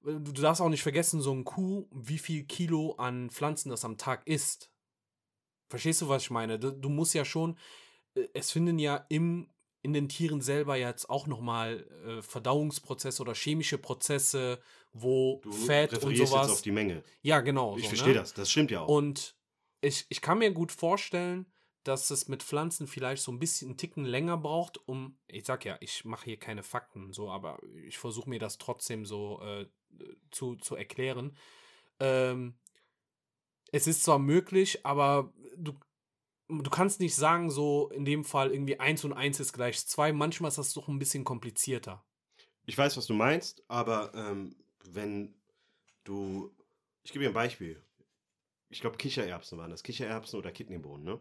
[0.02, 3.84] Du du darfst auch nicht vergessen, so ein Kuh, wie viel Kilo an Pflanzen das
[3.84, 4.70] am Tag isst.
[5.68, 6.58] Verstehst du, was ich meine?
[6.58, 7.58] Du, du musst ja schon,
[8.14, 9.50] äh, es finden ja im,
[9.82, 14.58] in den Tieren selber jetzt auch nochmal äh, Verdauungsprozesse oder chemische Prozesse,
[14.94, 16.46] wo Du Fett und sowas.
[16.46, 17.02] jetzt auf die Menge.
[17.20, 17.76] ja, genau.
[17.76, 18.20] Ich so, verstehe ne?
[18.20, 18.88] das, das stimmt ja auch.
[18.88, 19.36] Und
[19.82, 21.44] ich, ich kann mir gut vorstellen,
[21.86, 25.64] dass es mit Pflanzen vielleicht so ein bisschen einen Ticken länger braucht, um, ich sag
[25.64, 29.66] ja, ich mache hier keine Fakten, so, aber ich versuche mir das trotzdem so äh,
[30.30, 31.36] zu, zu erklären.
[32.00, 32.58] Ähm,
[33.72, 35.74] es ist zwar möglich, aber du,
[36.48, 40.12] du kannst nicht sagen, so in dem Fall irgendwie 1 und 1 ist gleich 2.
[40.12, 42.04] Manchmal ist das doch ein bisschen komplizierter.
[42.64, 45.34] Ich weiß, was du meinst, aber ähm, wenn
[46.04, 46.54] du.
[47.04, 47.80] Ich gebe dir ein Beispiel.
[48.68, 49.84] Ich glaube, Kichererbsen waren das.
[49.84, 51.20] Kichererbsen oder Kidneybohnen, ne?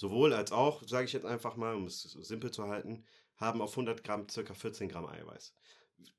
[0.00, 3.04] Sowohl als auch, sage ich jetzt einfach mal, um es simpel zu halten,
[3.36, 5.52] haben auf 100 Gramm circa 14 Gramm Eiweiß.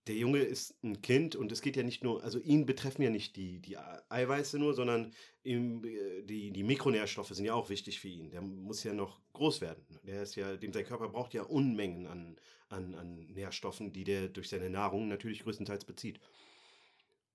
[0.05, 3.09] Der Junge ist ein Kind und es geht ja nicht nur, also ihn betreffen ja
[3.09, 5.11] nicht die, die Eiweiße nur, sondern
[5.43, 8.29] ihm, äh, die, die Mikronährstoffe sind ja auch wichtig für ihn.
[8.29, 9.83] Der muss ja noch groß werden.
[10.03, 12.37] Der ist ja, dem sein Körper braucht ja Unmengen an,
[12.69, 16.19] an, an Nährstoffen, die der durch seine Nahrung natürlich größtenteils bezieht.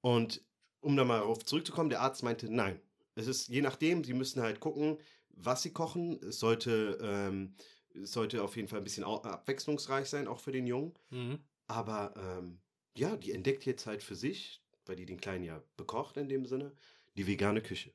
[0.01, 0.45] Und
[0.81, 2.81] um da mal darauf zurückzukommen, der Arzt meinte, nein.
[3.17, 4.99] Es ist je nachdem, sie müssen halt gucken,
[5.37, 6.21] was sie kochen.
[6.23, 7.55] Es sollte, ähm,
[7.95, 10.95] sollte auf jeden Fall ein bisschen abwechslungsreich sein, auch für den Jungen.
[11.11, 11.39] Mhm.
[11.67, 12.61] Aber ähm,
[12.97, 16.47] ja, die entdeckt jetzt halt für sich, weil die den Kleinen ja bekocht in dem
[16.47, 16.73] Sinne,
[17.17, 17.93] die vegane Küche.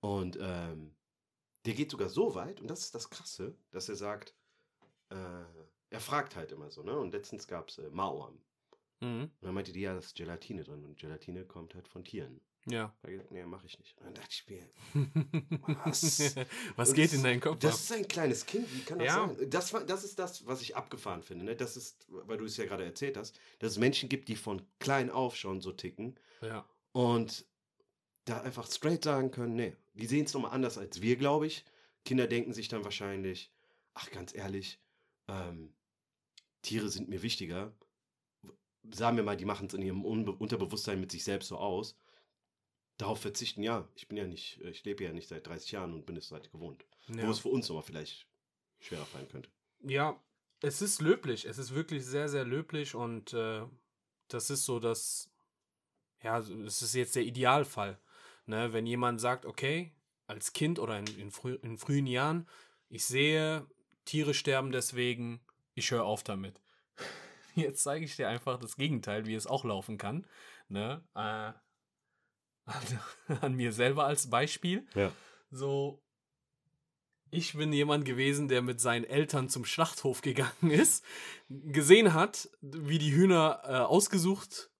[0.00, 0.94] Und ähm,
[1.64, 4.34] der geht sogar so weit, und das ist das Krasse, dass er sagt,
[5.10, 5.44] äh,
[5.90, 6.98] er fragt halt immer so, ne?
[6.98, 8.40] Und letztens gab es äh, Mauern.
[9.00, 9.22] Mhm.
[9.22, 10.84] Und dann meinte die, ja, da ist Gelatine drin.
[10.84, 12.40] Und Gelatine kommt halt von Tieren.
[12.66, 12.94] Ja.
[13.02, 13.96] Da gesagt, nee, mach ich nicht.
[13.98, 14.68] Und dann dachte ich mir,
[15.84, 16.36] was?
[16.76, 17.58] was geht in deinen Kopf?
[17.58, 17.80] Das ab?
[17.80, 19.26] ist ein kleines Kind, wie kann das ja.
[19.26, 19.50] sein?
[19.50, 21.44] Das, das ist das, was ich abgefahren finde.
[21.44, 21.56] Ne?
[21.56, 24.62] Das ist, weil du es ja gerade erzählt hast, dass es Menschen gibt, die von
[24.78, 26.18] klein auf schon so ticken.
[26.40, 26.64] Ja.
[26.92, 27.46] Und
[28.24, 31.64] da einfach straight sagen können, nee, die sehen es nochmal anders als wir, glaube ich.
[32.04, 33.52] Kinder denken sich dann wahrscheinlich,
[33.94, 34.80] ach ganz ehrlich,
[35.28, 35.72] ähm,
[36.62, 37.72] Tiere sind mir wichtiger.
[38.92, 41.96] Sagen wir mal, die machen es in ihrem Unbe Unterbewusstsein mit sich selbst so aus.
[43.02, 46.06] Darauf verzichten, ja, ich bin ja nicht, ich lebe ja nicht seit 30 Jahren und
[46.06, 46.84] bin es seit gewohnt.
[47.08, 47.26] Ja.
[47.26, 48.28] Wo es für uns nochmal vielleicht
[48.78, 49.50] schwerer fallen könnte.
[49.80, 50.22] Ja,
[50.60, 51.44] es ist löblich.
[51.44, 53.62] Es ist wirklich sehr, sehr löblich und äh,
[54.28, 55.28] das ist so das,
[56.22, 57.98] ja, es ist jetzt der Idealfall.
[58.46, 58.72] Ne?
[58.72, 59.92] Wenn jemand sagt, okay,
[60.28, 62.48] als Kind oder in, in, frü in frühen Jahren,
[62.88, 63.66] ich sehe,
[64.04, 65.40] Tiere sterben deswegen,
[65.74, 66.60] ich höre auf damit.
[67.56, 70.24] Jetzt zeige ich dir einfach das Gegenteil, wie es auch laufen kann.
[70.68, 71.02] Ne?
[71.16, 71.52] Äh,
[72.74, 74.86] an, an, mir selber als Beispiel.
[74.94, 75.12] Ja.
[75.50, 76.02] So,
[77.30, 81.04] ich bin jemand gewesen, der mit seinen Eltern zum Schlachthof gegangen ist,
[81.48, 84.70] gesehen hat, wie die Hühner äh, ausgesucht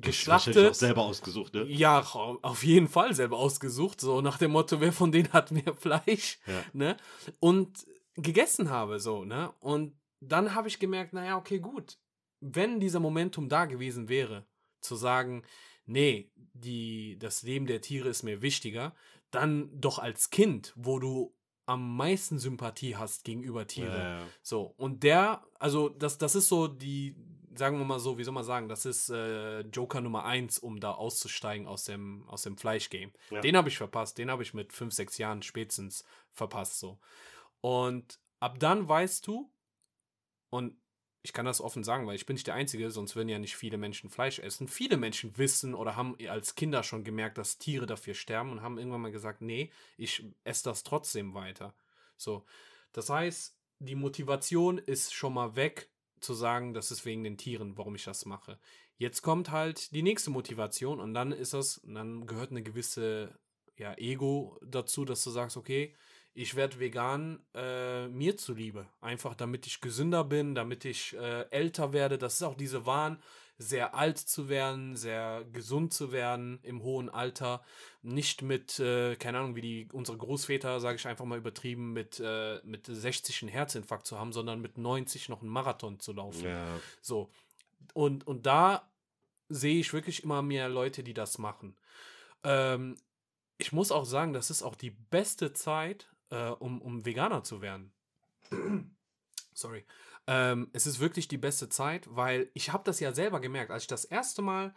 [0.00, 0.70] geschlachtet.
[0.70, 1.64] Auch selber ausgesucht, ne?
[1.64, 4.00] Ja, auf jeden Fall selber ausgesucht.
[4.00, 6.64] So nach dem Motto, wer von denen hat mehr Fleisch, ja.
[6.72, 6.96] ne?
[7.40, 9.52] Und gegessen habe, so, ne?
[9.60, 11.98] Und dann habe ich gemerkt, naja, okay, gut.
[12.40, 14.46] Wenn dieser Momentum da gewesen wäre,
[14.80, 15.42] zu sagen,
[15.86, 18.94] nee, die, das Leben der Tiere ist mir wichtiger,
[19.30, 21.34] dann doch als Kind, wo du
[21.66, 23.92] am meisten Sympathie hast gegenüber Tieren.
[23.92, 24.26] Ja, ja.
[24.42, 27.16] So, und der, also das, das ist so die,
[27.56, 30.78] sagen wir mal so, wie soll man sagen, das ist äh, Joker Nummer 1, um
[30.78, 33.12] da auszusteigen aus dem, aus dem Fleischgame.
[33.30, 33.40] Ja.
[33.40, 36.78] Den habe ich verpasst, den habe ich mit 5, 6 Jahren spätestens verpasst.
[36.78, 36.98] So.
[37.60, 39.50] Und ab dann weißt du,
[40.50, 40.76] und
[41.26, 43.56] ich kann das offen sagen, weil ich bin nicht der Einzige, sonst würden ja nicht
[43.56, 44.68] viele Menschen Fleisch essen.
[44.68, 48.78] Viele Menschen wissen oder haben als Kinder schon gemerkt, dass Tiere dafür sterben und haben
[48.78, 51.74] irgendwann mal gesagt, nee, ich esse das trotzdem weiter.
[52.16, 52.44] So.
[52.92, 55.88] Das heißt, die Motivation ist schon mal weg,
[56.20, 58.56] zu sagen, das ist wegen den Tieren, warum ich das mache.
[58.96, 63.36] Jetzt kommt halt die nächste Motivation und dann ist das, dann gehört eine gewisse
[63.76, 65.92] ja, Ego dazu, dass du sagst, okay,
[66.36, 68.86] ich werde vegan äh, mir zuliebe.
[69.00, 72.18] Einfach damit ich gesünder bin, damit ich äh, älter werde.
[72.18, 73.22] Das ist auch diese Wahn,
[73.56, 77.64] sehr alt zu werden, sehr gesund zu werden im hohen Alter.
[78.02, 82.20] Nicht mit, äh, keine Ahnung, wie die unsere Großväter, sage ich einfach mal übertrieben, mit,
[82.22, 86.44] äh, mit 60 einen Herzinfarkt zu haben, sondern mit 90 noch einen Marathon zu laufen.
[86.44, 86.66] Ja.
[87.00, 87.30] So.
[87.94, 88.92] Und, und da
[89.48, 91.78] sehe ich wirklich immer mehr Leute, die das machen.
[92.44, 92.98] Ähm,
[93.56, 97.60] ich muss auch sagen, das ist auch die beste Zeit, äh, um, um Veganer zu
[97.60, 97.92] werden.
[99.52, 99.84] Sorry.
[100.26, 103.84] Ähm, es ist wirklich die beste Zeit, weil ich habe das ja selber gemerkt, als
[103.84, 104.74] ich das erste Mal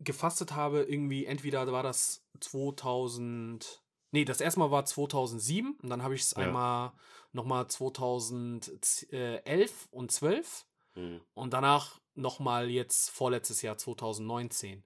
[0.00, 6.02] gefastet habe, irgendwie entweder war das 2000, nee, das erste Mal war 2007 und dann
[6.02, 6.44] habe ich es ja.
[6.44, 6.92] einmal
[7.32, 11.20] nochmal 2011 und 12 mhm.
[11.34, 14.84] und danach nochmal jetzt vorletztes Jahr 2019.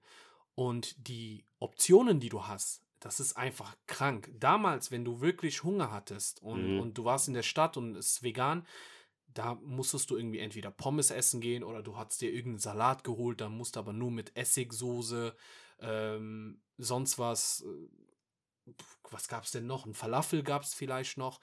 [0.55, 4.29] Und die Optionen, die du hast, das ist einfach krank.
[4.39, 6.79] Damals, wenn du wirklich Hunger hattest und, mhm.
[6.79, 8.65] und du warst in der Stadt und es ist vegan,
[9.33, 13.41] da musstest du irgendwie entweder Pommes essen gehen oder du hast dir irgendeinen Salat geholt,
[13.41, 15.35] dann musst du aber nur mit Essigsoße,
[15.79, 17.61] ähm, sonst was.
[17.61, 18.73] Äh,
[19.11, 19.87] was gab es denn noch?
[19.87, 21.39] Ein Falafel gab es vielleicht noch.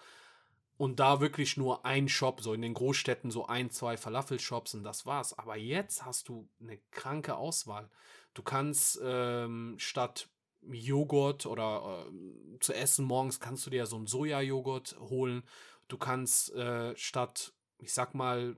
[0.77, 4.85] Und da wirklich nur ein Shop, so in den Großstädten so ein, zwei Falafel-Shops und
[4.85, 5.37] das war's.
[5.37, 7.91] Aber jetzt hast du eine kranke Auswahl.
[8.35, 10.29] Du kannst ähm, statt
[10.71, 15.43] Joghurt oder äh, zu essen morgens kannst du dir so einen Sojajoghurt holen.
[15.89, 18.57] Du kannst äh, statt, ich sag mal,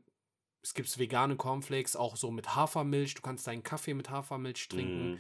[0.63, 3.15] es gibt vegane Cornflakes auch so mit Hafermilch.
[3.15, 5.13] Du kannst deinen Kaffee mit Hafermilch trinken.
[5.13, 5.19] Mhm.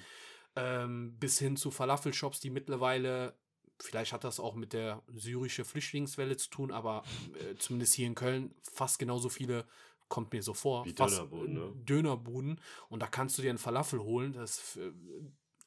[0.56, 3.34] Ähm, bis hin zu Falafelshops, die mittlerweile,
[3.78, 7.04] vielleicht hat das auch mit der syrische Flüchtlingswelle zu tun, aber
[7.38, 9.66] äh, zumindest hier in Köln fast genauso viele,
[10.08, 11.72] kommt mir so vor, Wie Dönerbuden, ne?
[11.84, 12.60] Dönerbuden.
[12.88, 14.32] Und da kannst du dir einen Falafel holen.
[14.32, 14.92] Das ist, äh,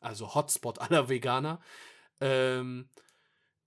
[0.01, 1.61] also Hotspot aller Veganer.
[2.19, 2.89] Ähm,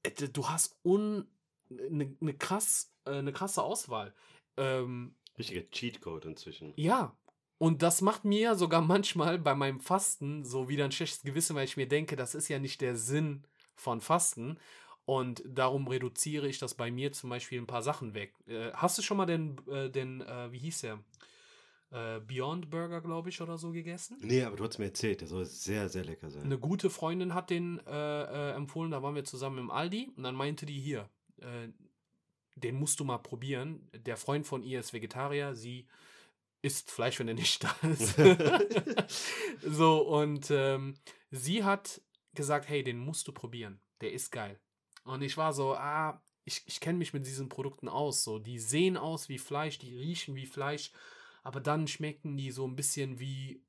[0.03, 1.27] äh, du hast un,
[1.71, 4.15] eine ne krass, äh, eine krasse Auswahl.
[4.57, 6.73] Ähm, Richtiger Cheatcode inzwischen.
[6.77, 7.17] ja,
[7.59, 11.65] und das macht mir sogar manchmal bei meinem Fasten so wieder ein schlechtes Gewissen, weil
[11.65, 14.59] ich mir denke, das ist ja nicht der Sinn von Fasten.
[15.07, 18.35] Und darum reduziere ich das bei mir zum Beispiel ein paar Sachen weg.
[18.47, 20.99] Äh, hast du schon mal den, äh, den äh, wie hieß der?
[21.95, 24.19] Äh, Beyond Burger, glaube ich, oder so gegessen?
[24.21, 26.43] Nee, aber du hast mir erzählt, der soll sehr, sehr lecker sein.
[26.43, 30.25] Eine gute Freundin hat den äh, äh, empfohlen, da waren wir zusammen im Aldi und
[30.25, 31.09] dann meinte die hier,
[31.41, 31.69] äh,
[32.57, 33.89] den musst du mal probieren.
[33.93, 35.87] Der Freund von ihr ist Vegetarier, sie
[36.63, 38.17] isst Fleisch, wenn er nicht da ist.
[39.63, 40.95] so, und ähm,
[41.31, 42.01] sie hat
[42.35, 43.81] gesagt, hey, den musst du probieren.
[44.01, 44.59] Der ist geil.
[45.05, 48.25] Und ich war so, ah, ich, ich kenne mich mit diesen Produkten aus.
[48.25, 50.91] So, die sehen aus wie Fleisch, die riechen wie Fleisch,
[51.45, 53.61] aber dann schmecken die so ein bisschen wie äh,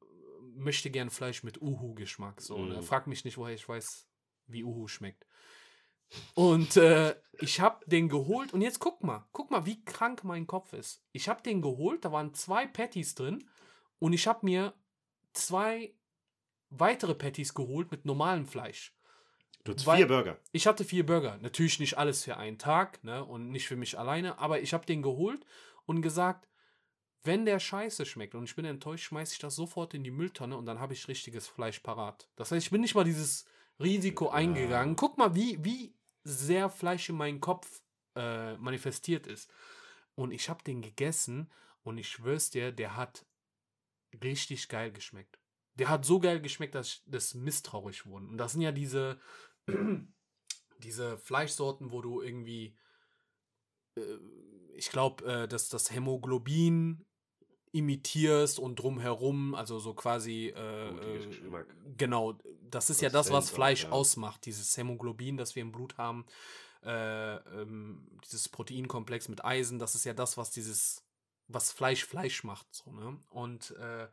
[0.56, 2.42] möchte gern Fleisch mit Uhu-Geschmack.
[2.42, 2.78] So, ne?
[2.78, 2.82] Mhm.
[2.82, 4.08] Frag mich nicht, woher ich weiß,
[4.48, 5.28] wie Uhu schmeckt.
[6.34, 10.48] Und äh, ich habe den geholt und jetzt guck mal, guck mal, wie krank mein
[10.48, 11.04] Kopf ist.
[11.12, 13.50] Ich habe den geholt, da waren zwei Patties drin
[14.00, 14.74] und ich habe mir
[15.34, 15.94] zwei
[16.70, 18.96] weitere Patties geholt mit normalem Fleisch.
[19.64, 20.40] Du hast vier Burger.
[20.52, 21.40] Ich hatte vier Burger.
[21.42, 23.26] Natürlich nicht alles für einen Tag, ne?
[23.26, 25.44] Und nicht für mich alleine, aber ich habe den geholt
[25.88, 26.48] und gesagt,
[27.26, 30.58] wenn der scheiße schmeckt und ich bin enttäuscht, schmeiße ich das sofort in die Mülltonne
[30.58, 32.30] und dann habe ich richtiges Fleisch parat.
[32.36, 33.46] Das heißt, ich bin nicht mal dieses
[33.80, 34.96] Risiko eingegangen.
[34.96, 37.82] Guck mal, wie, wie sehr Fleisch in meinem Kopf
[38.16, 39.52] äh, manifestiert ist.
[40.16, 41.52] Und ich habe den gegessen
[41.84, 43.26] und ich schwör's dir, der hat
[44.24, 45.40] richtig geil geschmeckt.
[45.76, 48.28] Der hat so geil geschmeckt, dass ich das misstrauisch wurde.
[48.28, 49.20] Und das sind ja diese,
[50.80, 52.78] diese Fleischsorten, wo du irgendwie,
[53.98, 54.18] äh,
[54.74, 57.06] ich glaube, äh, dass das Hämoglobin
[57.76, 61.28] imitierst und drumherum, also so quasi, äh, äh,
[61.98, 62.36] genau,
[62.70, 63.90] das ist ja das, was Konsistenz auch, Fleisch ja.
[63.92, 66.26] ausmacht, dieses Hämoglobin, das wir im Blut haben,
[66.84, 71.04] äh, ähm, dieses Proteinkomplex mit Eisen, das ist ja das, was dieses,
[71.48, 73.18] was Fleisch Fleisch macht, so, ne?
[73.30, 74.08] Und äh,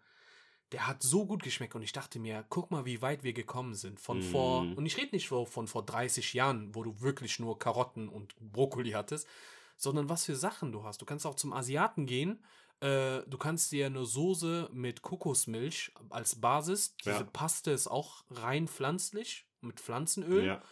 [0.73, 3.75] der hat so gut geschmeckt und ich dachte mir, guck mal, wie weit wir gekommen
[3.75, 4.01] sind.
[4.01, 4.73] Von vor, Mhm.
[4.73, 8.35] und ich rede nicht von, von vor 30 Jahren, wo du wirklich nur Karotten und
[8.41, 9.29] Brokkoli hattest,
[9.77, 11.03] sondern was für Sachen du hast.
[11.03, 12.43] Du kannst auch zum Asiaten gehen.
[12.83, 16.97] Äh, du kannst dir eine Soße mit Kokosmilch als Basis.
[16.97, 17.23] Diese Ja.
[17.25, 20.45] Paste ist auch rein pflanzlich mit Pflanzenöl.
[20.45, 20.63] Ja.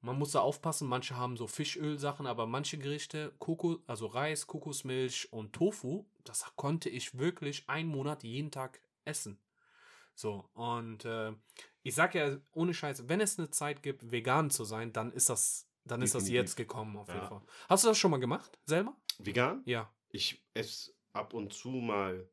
[0.00, 5.30] Man muss da aufpassen, manche haben so Fischölsachen, aber manche Gerichte, Koko, also Reis, Kokosmilch
[5.32, 9.38] und Tofu, das konnte ich wirklich einen Monat jeden Tag essen.
[10.14, 11.32] So, und äh,
[11.82, 15.28] ich sag ja, ohne Scheiß, wenn es eine Zeit gibt, vegan zu sein, dann ist
[15.28, 17.26] das, dann ist das jetzt gekommen, auf jeden Ja.
[17.28, 17.42] Fall.
[17.68, 18.96] Hast du das schon mal gemacht, selber?
[19.18, 19.62] Vegan?
[19.66, 19.92] Ja.
[20.10, 22.28] Ich esse ab und zu mal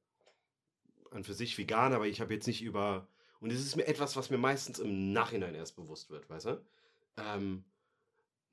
[1.12, 3.08] an für sich vegan, aber ich habe jetzt nicht über.
[3.40, 6.66] Und es ist mir etwas, was mir meistens im Nachhinein erst bewusst wird, weißt du?
[7.18, 7.64] Ähm,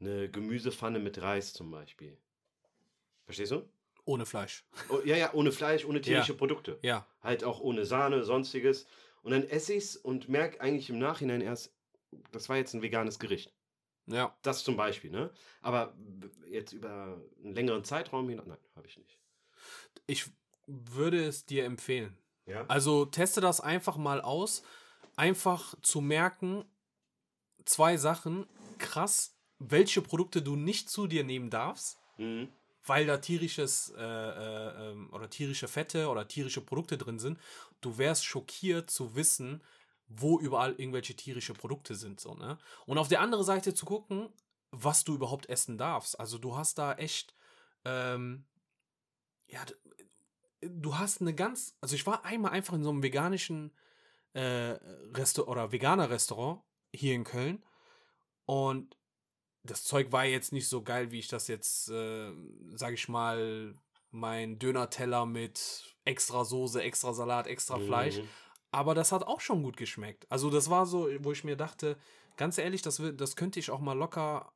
[0.01, 2.17] eine Gemüsepfanne mit Reis zum Beispiel.
[3.25, 3.69] Verstehst du?
[4.05, 4.65] Ohne Fleisch.
[4.89, 6.79] Oh, ja, ja, ohne Fleisch, ohne tierische Produkte.
[6.83, 7.07] Ja.
[7.23, 8.87] Halt auch ohne Sahne, sonstiges.
[9.23, 11.73] Und dann esse ich's und merke eigentlich im Nachhinein erst,
[12.33, 13.55] das war jetzt ein veganes Gericht.
[14.07, 14.37] Ja.
[14.43, 15.31] Das zum Beispiel, ne?
[15.61, 15.97] Aber
[16.49, 19.22] jetzt über einen längeren Zeitraum hin, nein, habe ich nicht.
[20.07, 20.31] Ich
[20.67, 22.17] würde es dir empfehlen.
[22.47, 22.65] Ja?
[22.69, 24.63] Also teste das einfach mal aus.
[25.17, 26.65] Einfach zu merken,
[27.65, 28.47] zwei Sachen.
[28.79, 32.49] Krass, welche Produkte du nicht zu dir nehmen darfst, Mhm.
[32.85, 37.39] weil da tierisches äh, äh, ähm, oder tierische Fette oder tierische Produkte drin sind.
[37.81, 39.63] Du wärst schockiert zu wissen,
[40.09, 42.21] wo überall irgendwelche tierische Produkte sind.
[42.21, 42.59] So, ne?
[42.87, 44.29] Und auf der anderen Seite zu gucken,
[44.71, 46.19] was du überhaupt essen darfst.
[46.19, 47.35] Also du hast da echt,
[47.85, 48.45] ähm,
[49.53, 49.75] ja, d-
[50.63, 53.73] du hast eine ganz, also ich war einmal einfach in so einem veganischen
[54.33, 54.79] äh,
[55.15, 57.63] Restaurant oder veganer Restaurant hier in Köln
[58.47, 58.97] und
[59.65, 62.33] das Zeug war jetzt nicht so geil, wie ich das jetzt, äh,
[62.75, 63.77] sag ich mal,
[64.11, 68.19] mein Döner-Teller mit extra Soße, extra Salat, extra Fleisch.
[68.19, 68.29] Mhm.
[68.73, 70.27] Aber das hat auch schon gut geschmeckt.
[70.31, 71.97] Also das war so, wo ich mir dachte,
[72.37, 74.53] ganz ehrlich, das, das könnte ich auch mal locker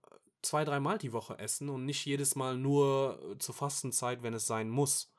[0.47, 4.47] zwei, dreimal die Woche essen und nicht jedes Mal nur äh, zur Fastenzeit, wenn es
[4.47, 5.13] sein muss.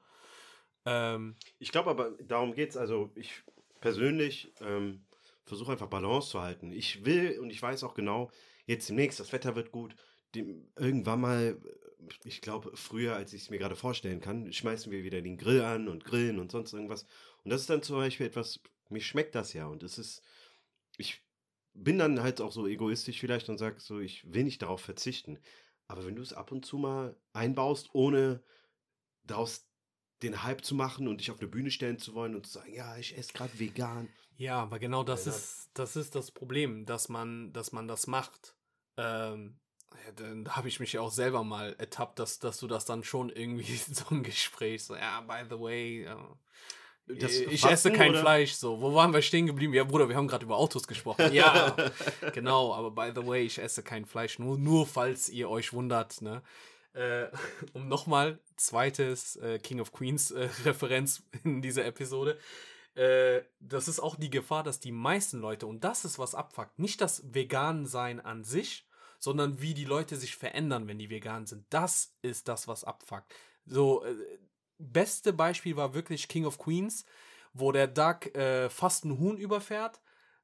[0.85, 2.77] Ähm, Ich glaube aber, darum geht es.
[2.77, 3.43] Also, ich
[3.81, 5.05] persönlich ähm,
[5.45, 6.71] versuche einfach Balance zu halten.
[6.71, 8.31] Ich will und ich weiß auch genau,
[8.65, 9.95] jetzt demnächst, das Wetter wird gut.
[10.35, 11.57] Dem, irgendwann mal,
[12.23, 15.61] ich glaube, früher, als ich es mir gerade vorstellen kann, schmeißen wir wieder den Grill
[15.61, 17.05] an und grillen und sonst irgendwas.
[17.43, 18.59] Und das ist dann zum Beispiel etwas,
[18.89, 19.67] mir schmeckt das ja.
[19.67, 20.21] Und es ist,
[20.97, 21.21] ich
[21.83, 25.39] bin dann halt auch so egoistisch vielleicht und sage so, ich will nicht darauf verzichten.
[25.87, 28.43] Aber wenn du es ab und zu mal einbaust, ohne
[29.23, 29.67] daraus
[30.23, 32.73] den Hype zu machen und dich auf eine Bühne stellen zu wollen und zu sagen,
[32.73, 34.09] ja, ich esse gerade vegan.
[34.35, 35.33] Ja, aber genau das Ja.
[35.33, 38.55] ist, das ist das Problem, dass man, dass man das macht.
[38.97, 39.59] Ähm,
[40.05, 42.85] ja, dann da habe ich mich ja auch selber mal ertappt, dass, dass du das
[42.85, 46.15] dann schon irgendwie so ein Gespräch so, ja, by the way, äh,
[47.07, 48.19] Das ich Fasten, esse kein oder?
[48.19, 48.53] Fleisch.
[48.53, 49.73] So, wo waren wir stehen geblieben?
[49.73, 51.31] Ja, Bruder, wir haben gerade über Autos gesprochen.
[51.31, 51.75] Ja,
[52.33, 56.21] genau, aber by the way, ich esse kein Fleisch, nur, nur falls ihr euch wundert,
[56.21, 56.41] ne?
[56.93, 57.27] Äh,
[57.73, 62.37] um nochmal zweites äh, King of Queens äh, Referenz in dieser Episode.
[62.95, 66.77] Äh, das ist auch die Gefahr, dass die meisten Leute, und das ist was abfuckt,
[66.79, 68.85] nicht das Vegan-Sein an sich,
[69.19, 71.65] sondern wie die Leute sich verändern, wenn die vegan sind.
[71.69, 73.33] Das ist das, was abfuckt.
[73.65, 74.15] So, äh,
[74.77, 77.05] beste Beispiel war wirklich King of Queens,
[77.53, 80.01] wo der Duck äh, fast ein Huhn überfährt,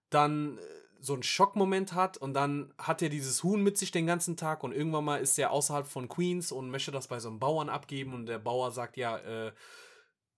[0.10, 0.62] dann äh,
[1.00, 4.64] so einen Schockmoment hat und dann hat er dieses Huhn mit sich den ganzen Tag
[4.64, 7.70] und irgendwann mal ist er außerhalb von Queens und möchte das bei so einem Bauern
[7.70, 9.52] abgeben und der Bauer sagt ja, äh,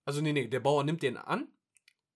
[0.04, 1.48] also nee, nee, der Bauer nimmt den an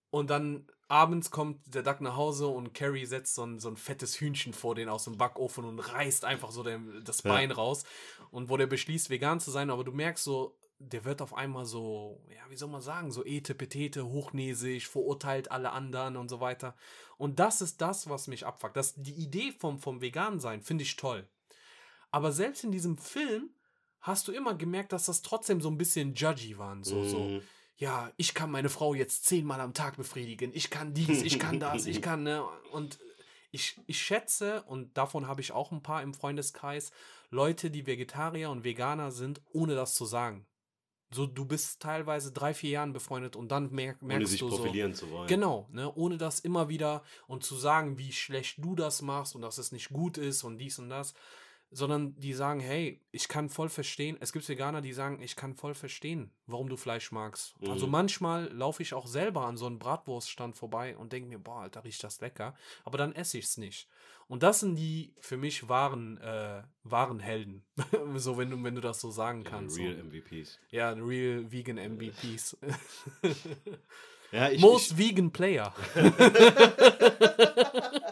[0.09, 3.77] und dann abends kommt der Duck nach Hause und Carrie setzt so ein, so ein
[3.77, 7.31] fettes Hühnchen vor den aus dem Backofen und reißt einfach so dem, das Ja.
[7.31, 7.85] Bein raus.
[8.29, 11.65] Und wo der beschließt, vegan zu sein, aber du merkst so, der wird auf einmal
[11.65, 16.39] so, ja, wie soll man sagen, so ete, petete, hochnäsig, verurteilt alle anderen und so
[16.39, 16.75] weiter.
[17.17, 18.75] Und das ist das, was mich abfuckt.
[18.75, 21.27] Das, die Idee vom, vom Vegan-Sein finde ich toll.
[22.09, 23.51] Aber selbst in diesem Film
[23.99, 26.83] hast du immer gemerkt, dass das trotzdem so ein bisschen judgy waren.
[26.83, 27.41] So, so Mhm.
[27.77, 31.59] ja, ich kann meine Frau jetzt zehnmal am Tag befriedigen, ich kann dies, ich kann
[31.59, 32.43] das, ich kann, ne?
[32.71, 32.99] Und
[33.51, 36.91] ich, ich schätze, und davon habe ich auch ein paar im Freundeskreis,
[37.29, 40.45] Leute, die Vegetarier und Veganer sind, ohne das zu sagen.
[41.13, 44.49] So, du bist teilweise drei, vier Jahren befreundet und dann merk, Ohne merkst sich du
[44.49, 44.55] so.
[44.57, 45.27] profilieren zu wollen.
[45.27, 49.41] Genau, ne, ohne das immer wieder und zu sagen, wie schlecht du das machst und
[49.41, 51.13] dass es nicht gut ist und dies und das,
[51.73, 55.55] sondern die sagen, hey, ich kann voll verstehen, es gibt Veganer, die sagen, ich kann
[55.55, 57.55] voll verstehen, warum du Fleisch magst.
[57.69, 57.91] Also Mhm.
[57.91, 61.85] manchmal laufe ich auch selber an so einem Bratwurststand vorbei und denke mir, boah, Alter,
[61.85, 63.87] riecht das lecker, aber dann esse ich es nicht.
[64.27, 67.63] Und das sind die für mich wahren, äh, wahren Helden.
[68.15, 69.77] so, wenn du, wenn du das so sagen Ja, kannst.
[69.77, 70.03] Real so.
[70.03, 70.59] MVPs.
[70.71, 72.57] Ja, real vegan MVPs.
[74.31, 75.73] Ja, ich, Most vegan player.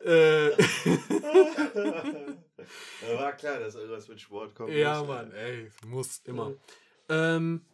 [0.00, 0.50] äh,
[3.02, 4.72] Ja, war klar, dass irgendwas mit Sport kommt.
[4.72, 6.52] ja, muss, Mann, ey, muss immer.
[7.08, 7.64] Ähm,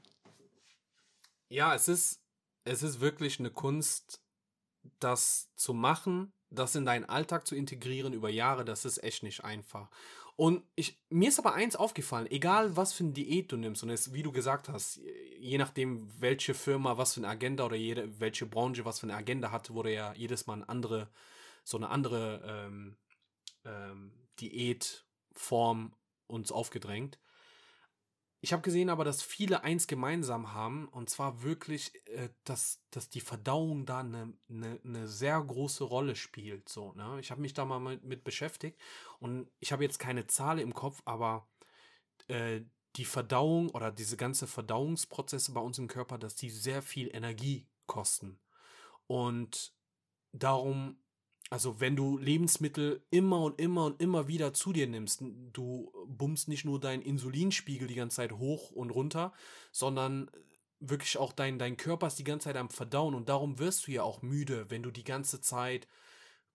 [1.49, 2.21] ja, es ist,
[2.65, 4.23] es ist wirklich eine Kunst,
[5.01, 9.45] das zu machen, das in deinen Alltag zu integrieren über Jahre, das ist echt nicht
[9.45, 9.91] einfach.
[10.37, 13.91] Und ich, mir ist aber eins aufgefallen, egal was für eine Diät du nimmst, und
[13.91, 15.01] es, wie du gesagt hast,
[15.39, 19.15] je nachdem, welche Firma was für eine Agenda oder jede, welche Branche was für eine
[19.15, 21.09] Agenda hat, wurde ja jedes Mal eine andere,
[21.65, 22.97] so eine andere ähm,
[23.65, 25.95] ähm, Diätform
[26.27, 27.19] uns aufgedrängt.
[28.41, 33.09] Ich habe gesehen aber, dass viele eins gemeinsam haben, und zwar wirklich, äh, dass, dass
[33.09, 36.69] die Verdauung da eine, eine, eine sehr große Rolle spielt.
[36.69, 37.19] So, ne?
[37.21, 38.79] Ich habe mich da mal mit, mit beschäftigt
[39.19, 41.49] und ich habe jetzt keine Zahl im Kopf, aber
[42.29, 42.61] äh,
[42.97, 47.67] die Verdauung oder diese ganze Verdauungsprozesse bei uns im Körper, dass die sehr viel Energie
[47.87, 48.39] kosten.
[49.07, 49.75] Und
[50.33, 51.03] darum,
[51.51, 55.23] also wenn du Lebensmittel immer und immer und immer wieder zu dir nimmst,
[55.53, 59.33] du bummst nicht nur deinen Insulinspiegel die ganze Zeit hoch und runter,
[59.71, 60.31] sondern
[60.81, 63.93] wirklich auch dein, dein Körper ist die ganze Zeit am Verdauen und darum wirst du
[63.93, 65.87] ja auch müde, wenn du die ganze Zeit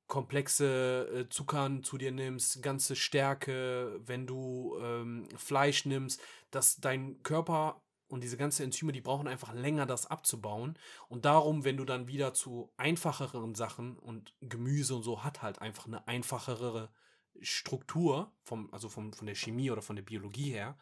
[0.07, 6.21] komplexe äh, Zuckern zu dir nimmst, ganze Stärke, wenn du ähm, Fleisch nimmst,
[6.51, 10.77] dass dein Körper und diese ganzen Enzyme, die brauchen einfach länger, das abzubauen.
[11.07, 15.61] Und darum, wenn du dann wieder zu einfacheren Sachen und Gemüse und so hat halt
[15.61, 16.91] einfach eine einfachere
[17.39, 20.77] Struktur, vom, also vom, von der Chemie oder von der Biologie her,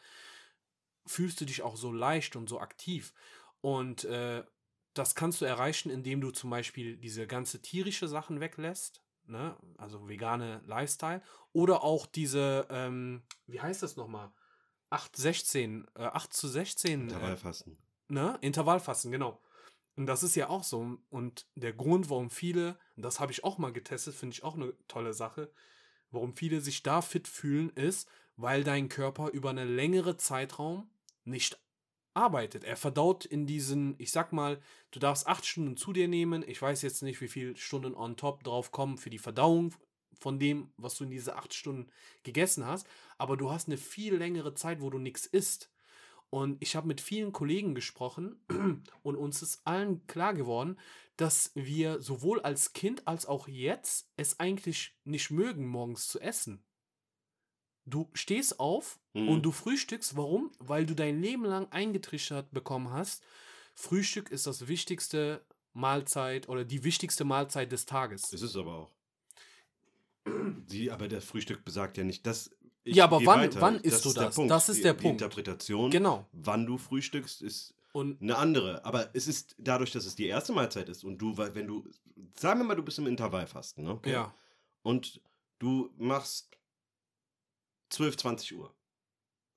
[1.06, 3.14] fühlst du dich auch so leicht und so aktiv.
[3.62, 4.44] Und äh,
[4.94, 9.58] das kannst du erreichen, indem du zum Beispiel diese ganze tierische Sachen weglässt, ne?
[9.78, 11.22] also vegane Lifestyle,
[11.52, 14.32] oder auch diese, ähm, wie heißt das nochmal?
[14.90, 17.78] 8, 16, äh, 8 zu 16 äh, Intervallfasten.
[18.08, 18.38] ne?
[18.42, 19.42] Intervallfasten, genau.
[19.96, 20.98] Und das ist ja auch so.
[21.10, 24.74] Und der Grund, warum viele, das habe ich auch mal getestet, finde ich auch eine
[24.88, 25.52] tolle Sache,
[26.12, 30.90] warum viele sich da fit fühlen, ist, weil dein Körper über einen längeren Zeitraum
[31.26, 31.60] nicht
[32.14, 32.64] arbeitet.
[32.64, 34.60] Er verdaut in diesen, ich sag mal,
[34.92, 36.44] du darfst acht Stunden zu dir nehmen.
[36.48, 39.74] Ich weiß jetzt nicht, wie viele Stunden on top drauf kommen für die Verdauung
[40.20, 41.90] von dem, was du in diese acht Stunden
[42.24, 42.88] gegessen hast.
[43.18, 45.72] Aber du hast eine viel längere Zeit, wo du nichts isst.
[46.30, 48.42] Und ich habe mit vielen Kollegen gesprochen
[49.04, 50.78] und uns ist allen klar geworden,
[51.16, 56.64] dass wir sowohl als Kind als auch jetzt es eigentlich nicht mögen, morgens zu essen.
[57.86, 59.30] Du stehst auf Mhm.
[59.30, 60.16] und du frühstückst.
[60.18, 60.52] Warum?
[60.60, 63.24] Weil du dein Leben lang eingetrichtert bekommen hast.
[63.74, 68.34] Frühstück ist das wichtigste Mahlzeit oder die wichtigste Mahlzeit des Tages.
[68.34, 68.92] Es ist aber auch.
[70.68, 72.50] Sie, aber das Frühstück besagt ja nicht, dass.
[72.84, 73.62] ich Ja, aber wann- weiter.
[73.62, 74.36] wann isst du der das?
[74.36, 74.52] Punkt.
[74.52, 75.22] Das ist die, der die Punkt.
[75.22, 76.26] Interpretation, Genau.
[76.32, 78.86] wann du frühstückst, ist Und eine andere.
[78.86, 81.88] Aber es ist dadurch, dass es die erste Mahlzeit ist und du, weil wenn du,
[82.36, 83.92] sagen wir mal, du bist im Intervallfasten, ne?
[83.92, 84.12] Okay?
[84.12, 84.34] ja,
[84.84, 85.20] Und
[85.60, 86.50] du machst
[87.90, 88.74] 12, 20 Uhr.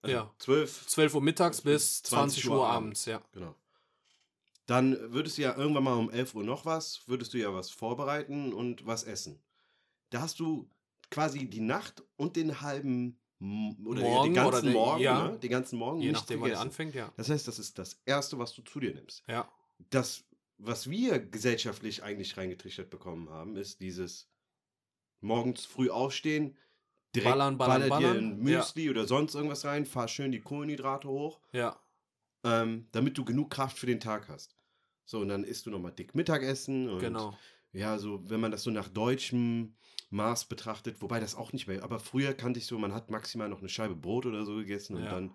[0.02, 0.34] Also Ja.
[0.38, 3.20] 12, 12 Uhr mittags bis 20 Uhr abends, ja.
[3.32, 3.54] Genau.
[4.66, 7.70] Dann würdest du ja irgendwann mal um 11 Uhr noch was, würdest du ja was
[7.70, 9.42] vorbereiten und was essen.
[10.10, 10.70] Da hast du
[11.10, 13.18] quasi die Nacht und den halben
[13.86, 15.28] oder ja, Morgen den oder ganzen der- Morgen, ja.
[15.30, 15.38] ne?
[15.38, 17.12] den ganzen Morgen Je nachdem, wann er anfängt, ja.
[17.16, 19.22] Das heißt, das ist das Erste, was du zu dir nimmst.
[19.26, 19.50] Ja,
[19.90, 20.24] Das,
[20.58, 24.28] was wir gesellschaftlich eigentlich reingetrichtert bekommen haben, ist dieses
[25.20, 26.56] morgens früh aufstehen,
[27.14, 31.08] direkt Ballern, ballern, baller dir ein Müsli oder sonst irgendwas rein, fahr schön die Kohlenhydrate
[31.08, 31.78] hoch ja,
[32.44, 34.54] ähm, damit du genug Kraft für den Tag hast.
[35.06, 36.88] So, und dann isst du nochmal dick Mittagessen.
[36.88, 37.36] Und genau.
[37.72, 39.74] Ja, so, wenn man das so nach deutschem
[40.10, 43.48] Maß betrachtet, wobei das auch nicht mehr, aber früher kannte ich so, man hat maximal
[43.48, 45.10] noch eine Scheibe Brot oder so gegessen und Ja.
[45.10, 45.34] dann,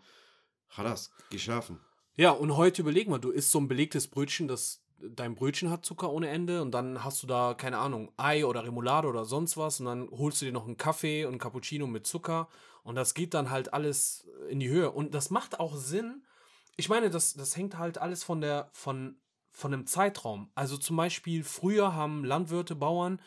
[0.70, 1.80] hadas, geh schlafen.
[2.16, 5.86] Ja, und heute überleg mal, du isst so ein belegtes Brötchen, das dein Brötchen hat
[5.86, 9.58] Zucker ohne Ende und dann hast du da, keine Ahnung, Ei oder Remoulade oder sonst
[9.58, 12.48] was und dann holst du dir noch einen Kaffee und einen Cappuccino mit Zucker
[12.84, 14.92] und das geht dann halt alles in die Höhe.
[14.92, 16.24] Und das macht auch Sinn.
[16.78, 19.18] Ich meine, das, das hängt halt alles von der, von,
[19.52, 20.52] von einem Zeitraum.
[20.56, 23.20] Also zum Beispiel, früher haben Landwirte, Bauern,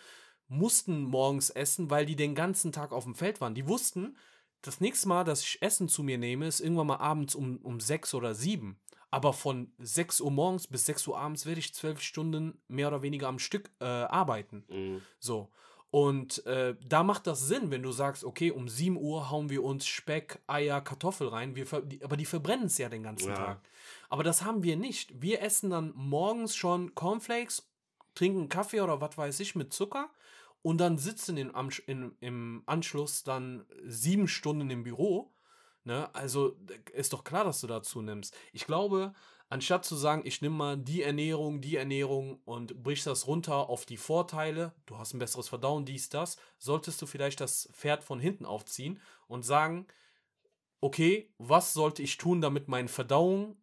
[0.49, 3.55] mussten morgens essen, weil die den ganzen Tag auf dem Feld waren.
[3.55, 4.17] Die wussten,
[4.63, 7.81] das nächste Mal, dass ich Essen zu mir nehme, ist irgendwann mal abends um, um
[7.81, 8.81] sechs oder sieben.
[9.11, 13.01] Aber von 6 Uhr morgens bis 6 Uhr abends werde ich zwölf Stunden mehr oder
[13.01, 14.65] weniger am Stück äh, arbeiten.
[14.69, 15.03] Mhm.
[15.19, 15.49] So.
[15.91, 19.65] Und äh, da macht das Sinn, wenn du sagst, okay, um 7 Uhr hauen wir
[19.65, 21.57] uns Speck, Eier, Kartoffel rein.
[21.57, 23.35] Wir die, aber die verbrennen es ja den ganzen Ja.
[23.35, 23.61] Tag.
[24.11, 25.23] Aber das haben wir nicht.
[25.23, 27.67] Wir essen dann morgens schon Cornflakes,
[28.15, 30.11] trinken Kaffee oder was weiß ich mit Zucker
[30.69, 35.33] und dann sitzen in, am, in, im Anschluss dann sieben Stunden im Büro.
[35.85, 36.15] Ne?
[36.15, 36.59] Also
[36.93, 38.37] ist doch klar, dass du dazu nimmst.
[38.53, 39.15] Ich glaube,
[39.49, 43.87] anstatt zu sagen, ich nehme mal die Ernährung, die Ernährung und brichst das runter auf
[43.87, 48.21] die Vorteile, du hast ein besseres Verdauen, dies, das, solltest du vielleicht das Pferd von
[48.21, 49.87] hinten aufziehen und sagen,
[50.83, 53.57] okay, was sollte ich tun, damit meine Verdauung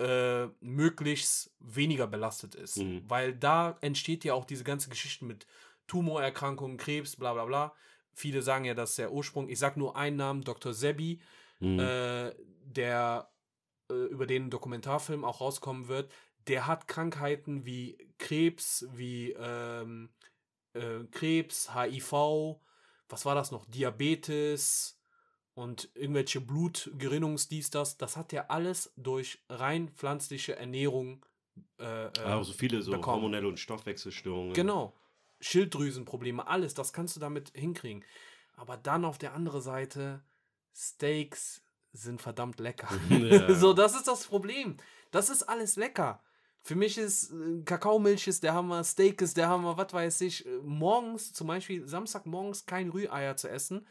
[0.00, 2.76] äh, möglichst weniger belastet ist?
[2.76, 3.04] Mhm.
[3.08, 5.46] Weil da entsteht ja auch diese ganze Geschichte mit
[5.90, 7.74] Tumorerkrankungen, Krebs, bla bla bla.
[8.12, 9.48] Viele sagen ja, das ist der Ursprung.
[9.48, 10.72] Ich sag nur einen Namen, Dr.
[10.72, 11.20] Sebi,
[11.58, 11.78] Mhm.
[11.80, 12.32] äh,
[12.64, 13.30] der
[13.90, 16.10] äh, über den ein Dokumentarfilm auch rauskommen wird,
[16.46, 20.08] der hat Krankheiten wie Krebs, wie ähm,
[20.74, 22.60] äh, Krebs, HIV,
[23.08, 24.98] was war das noch, Diabetes
[25.54, 27.98] und irgendwelche Blutgerinnungs, dies, das.
[27.98, 31.26] Das hat er alles durch rein pflanzliche Ernährung
[31.78, 33.16] äh, äh, auch so viele so bekommen.
[33.16, 34.54] hormonelle und Stoffwechselstörungen.
[34.54, 34.94] Genau.
[35.40, 38.04] Schilddrüsenprobleme, alles, das kannst du damit hinkriegen.
[38.56, 40.22] Aber dann auf der anderen Seite,
[40.74, 41.62] Steaks
[41.92, 42.88] sind verdammt lecker.
[43.10, 43.54] Ja.
[43.54, 44.76] so, das ist das Problem.
[45.10, 46.22] Das ist alles lecker.
[46.62, 50.46] Für mich ist äh, Kakaomilch ist der Hammer, Steak ist der Hammer, was weiß ich.
[50.46, 53.86] Äh, Morgens, zum Beispiel Samstagmorgens kein Rühreier zu essen.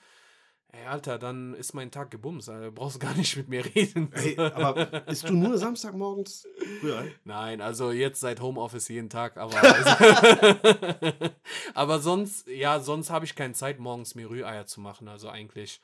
[0.72, 2.48] Ey, Alter, dann ist mein Tag gebumst.
[2.48, 2.70] Alter.
[2.72, 4.14] Brauchst du gar nicht mit mir reden.
[4.14, 6.48] Ey, aber isst du nur Samstagmorgens
[6.84, 7.12] Rührei?
[7.24, 11.32] Nein, also jetzt seit Homeoffice jeden Tag, aber also,
[11.74, 15.08] aber sonst, ja, sonst habe ich keine Zeit, morgens mir Rühreier zu machen.
[15.08, 15.82] Also eigentlich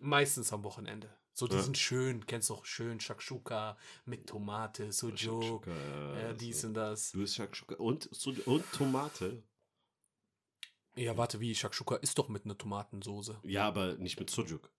[0.00, 1.08] meistens am Wochenende.
[1.32, 1.62] So, die Ja.
[1.62, 3.76] sind schön, kennst du auch schön, Shakshuka
[4.06, 5.72] mit Tomate, Sujuk, ja,
[6.28, 6.36] also.
[6.38, 7.12] dies und das.
[7.12, 9.42] Du isst Shakshuka und, so- und Tomate.
[10.96, 13.38] Ja, warte, wie, Shakshuka ist doch mit einer Tomatensoße.
[13.44, 14.70] Ja, aber nicht mit Sujuk.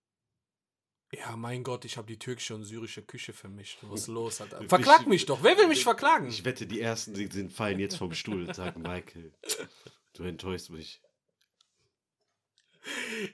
[1.12, 3.78] Ja, mein Gott, ich habe die türkische und syrische Küche vermischt.
[3.82, 4.60] Was ist los, Alter?
[4.60, 5.42] Ich- Verklag mich doch.
[5.42, 6.28] Wer will mich verklagen?
[6.28, 9.32] Ich wette, die ersten die sind, fallen jetzt vom Stuhl und sagen, Michael,
[10.14, 11.00] du enttäuschst mich.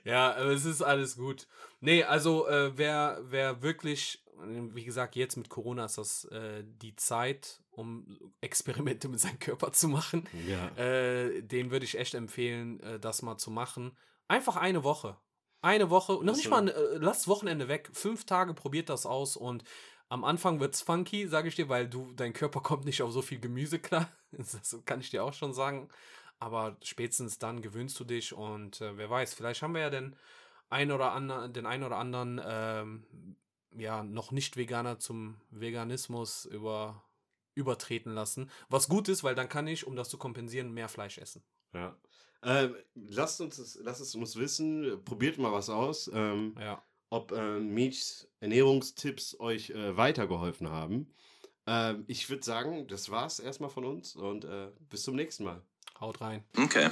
[0.03, 1.47] Ja, aber es ist alles gut.
[1.79, 4.23] Nee, also äh, wer, wer wirklich,
[4.73, 9.71] wie gesagt, jetzt mit Corona ist das äh, die Zeit, um Experimente mit seinem Körper
[9.71, 10.27] zu machen.
[10.47, 10.67] Ja.
[10.77, 13.97] Äh, den würde ich echt empfehlen, äh, das mal zu machen.
[14.27, 15.17] Einfach eine Woche.
[15.61, 16.49] Eine Woche, noch nicht so.
[16.51, 17.89] mal, äh, lasst Wochenende weg.
[17.93, 19.63] Fünf Tage probiert das aus und
[20.07, 23.21] Am Anfang wird's funky, sage ich dir, weil du, dein Körper kommt nicht auf so
[23.21, 24.09] viel Gemüse klar.
[24.31, 25.89] Das kann ich dir auch schon sagen.
[26.39, 30.15] Aber spätestens dann gewöhnst du dich und äh, wer weiß, vielleicht haben wir ja den
[30.69, 33.37] ein oder anderen, den ein oder anderen ähm,
[33.77, 37.03] ja, noch nicht Veganer zum Veganismus über,
[37.55, 38.49] übertreten lassen.
[38.69, 41.43] Was gut ist, weil dann kann ich, um das zu kompensieren, mehr Fleisch essen.
[41.73, 41.95] Ja.
[42.43, 46.09] Ähm, lasst, uns lasst es uns wissen, probiert mal was aus.
[46.13, 46.81] Ähm, Ja.
[47.09, 51.13] ob äh, Miechs Ernährungstipps euch äh, weitergeholfen haben.
[51.67, 55.61] Ähm, ich würde sagen, das war's erstmal von uns und äh, bis zum nächsten Mal.
[55.99, 56.43] Haut rein.
[56.57, 56.89] Okay.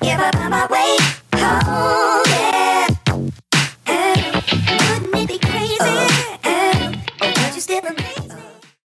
[0.00, 0.18] Give
[5.84, 6.11] oh.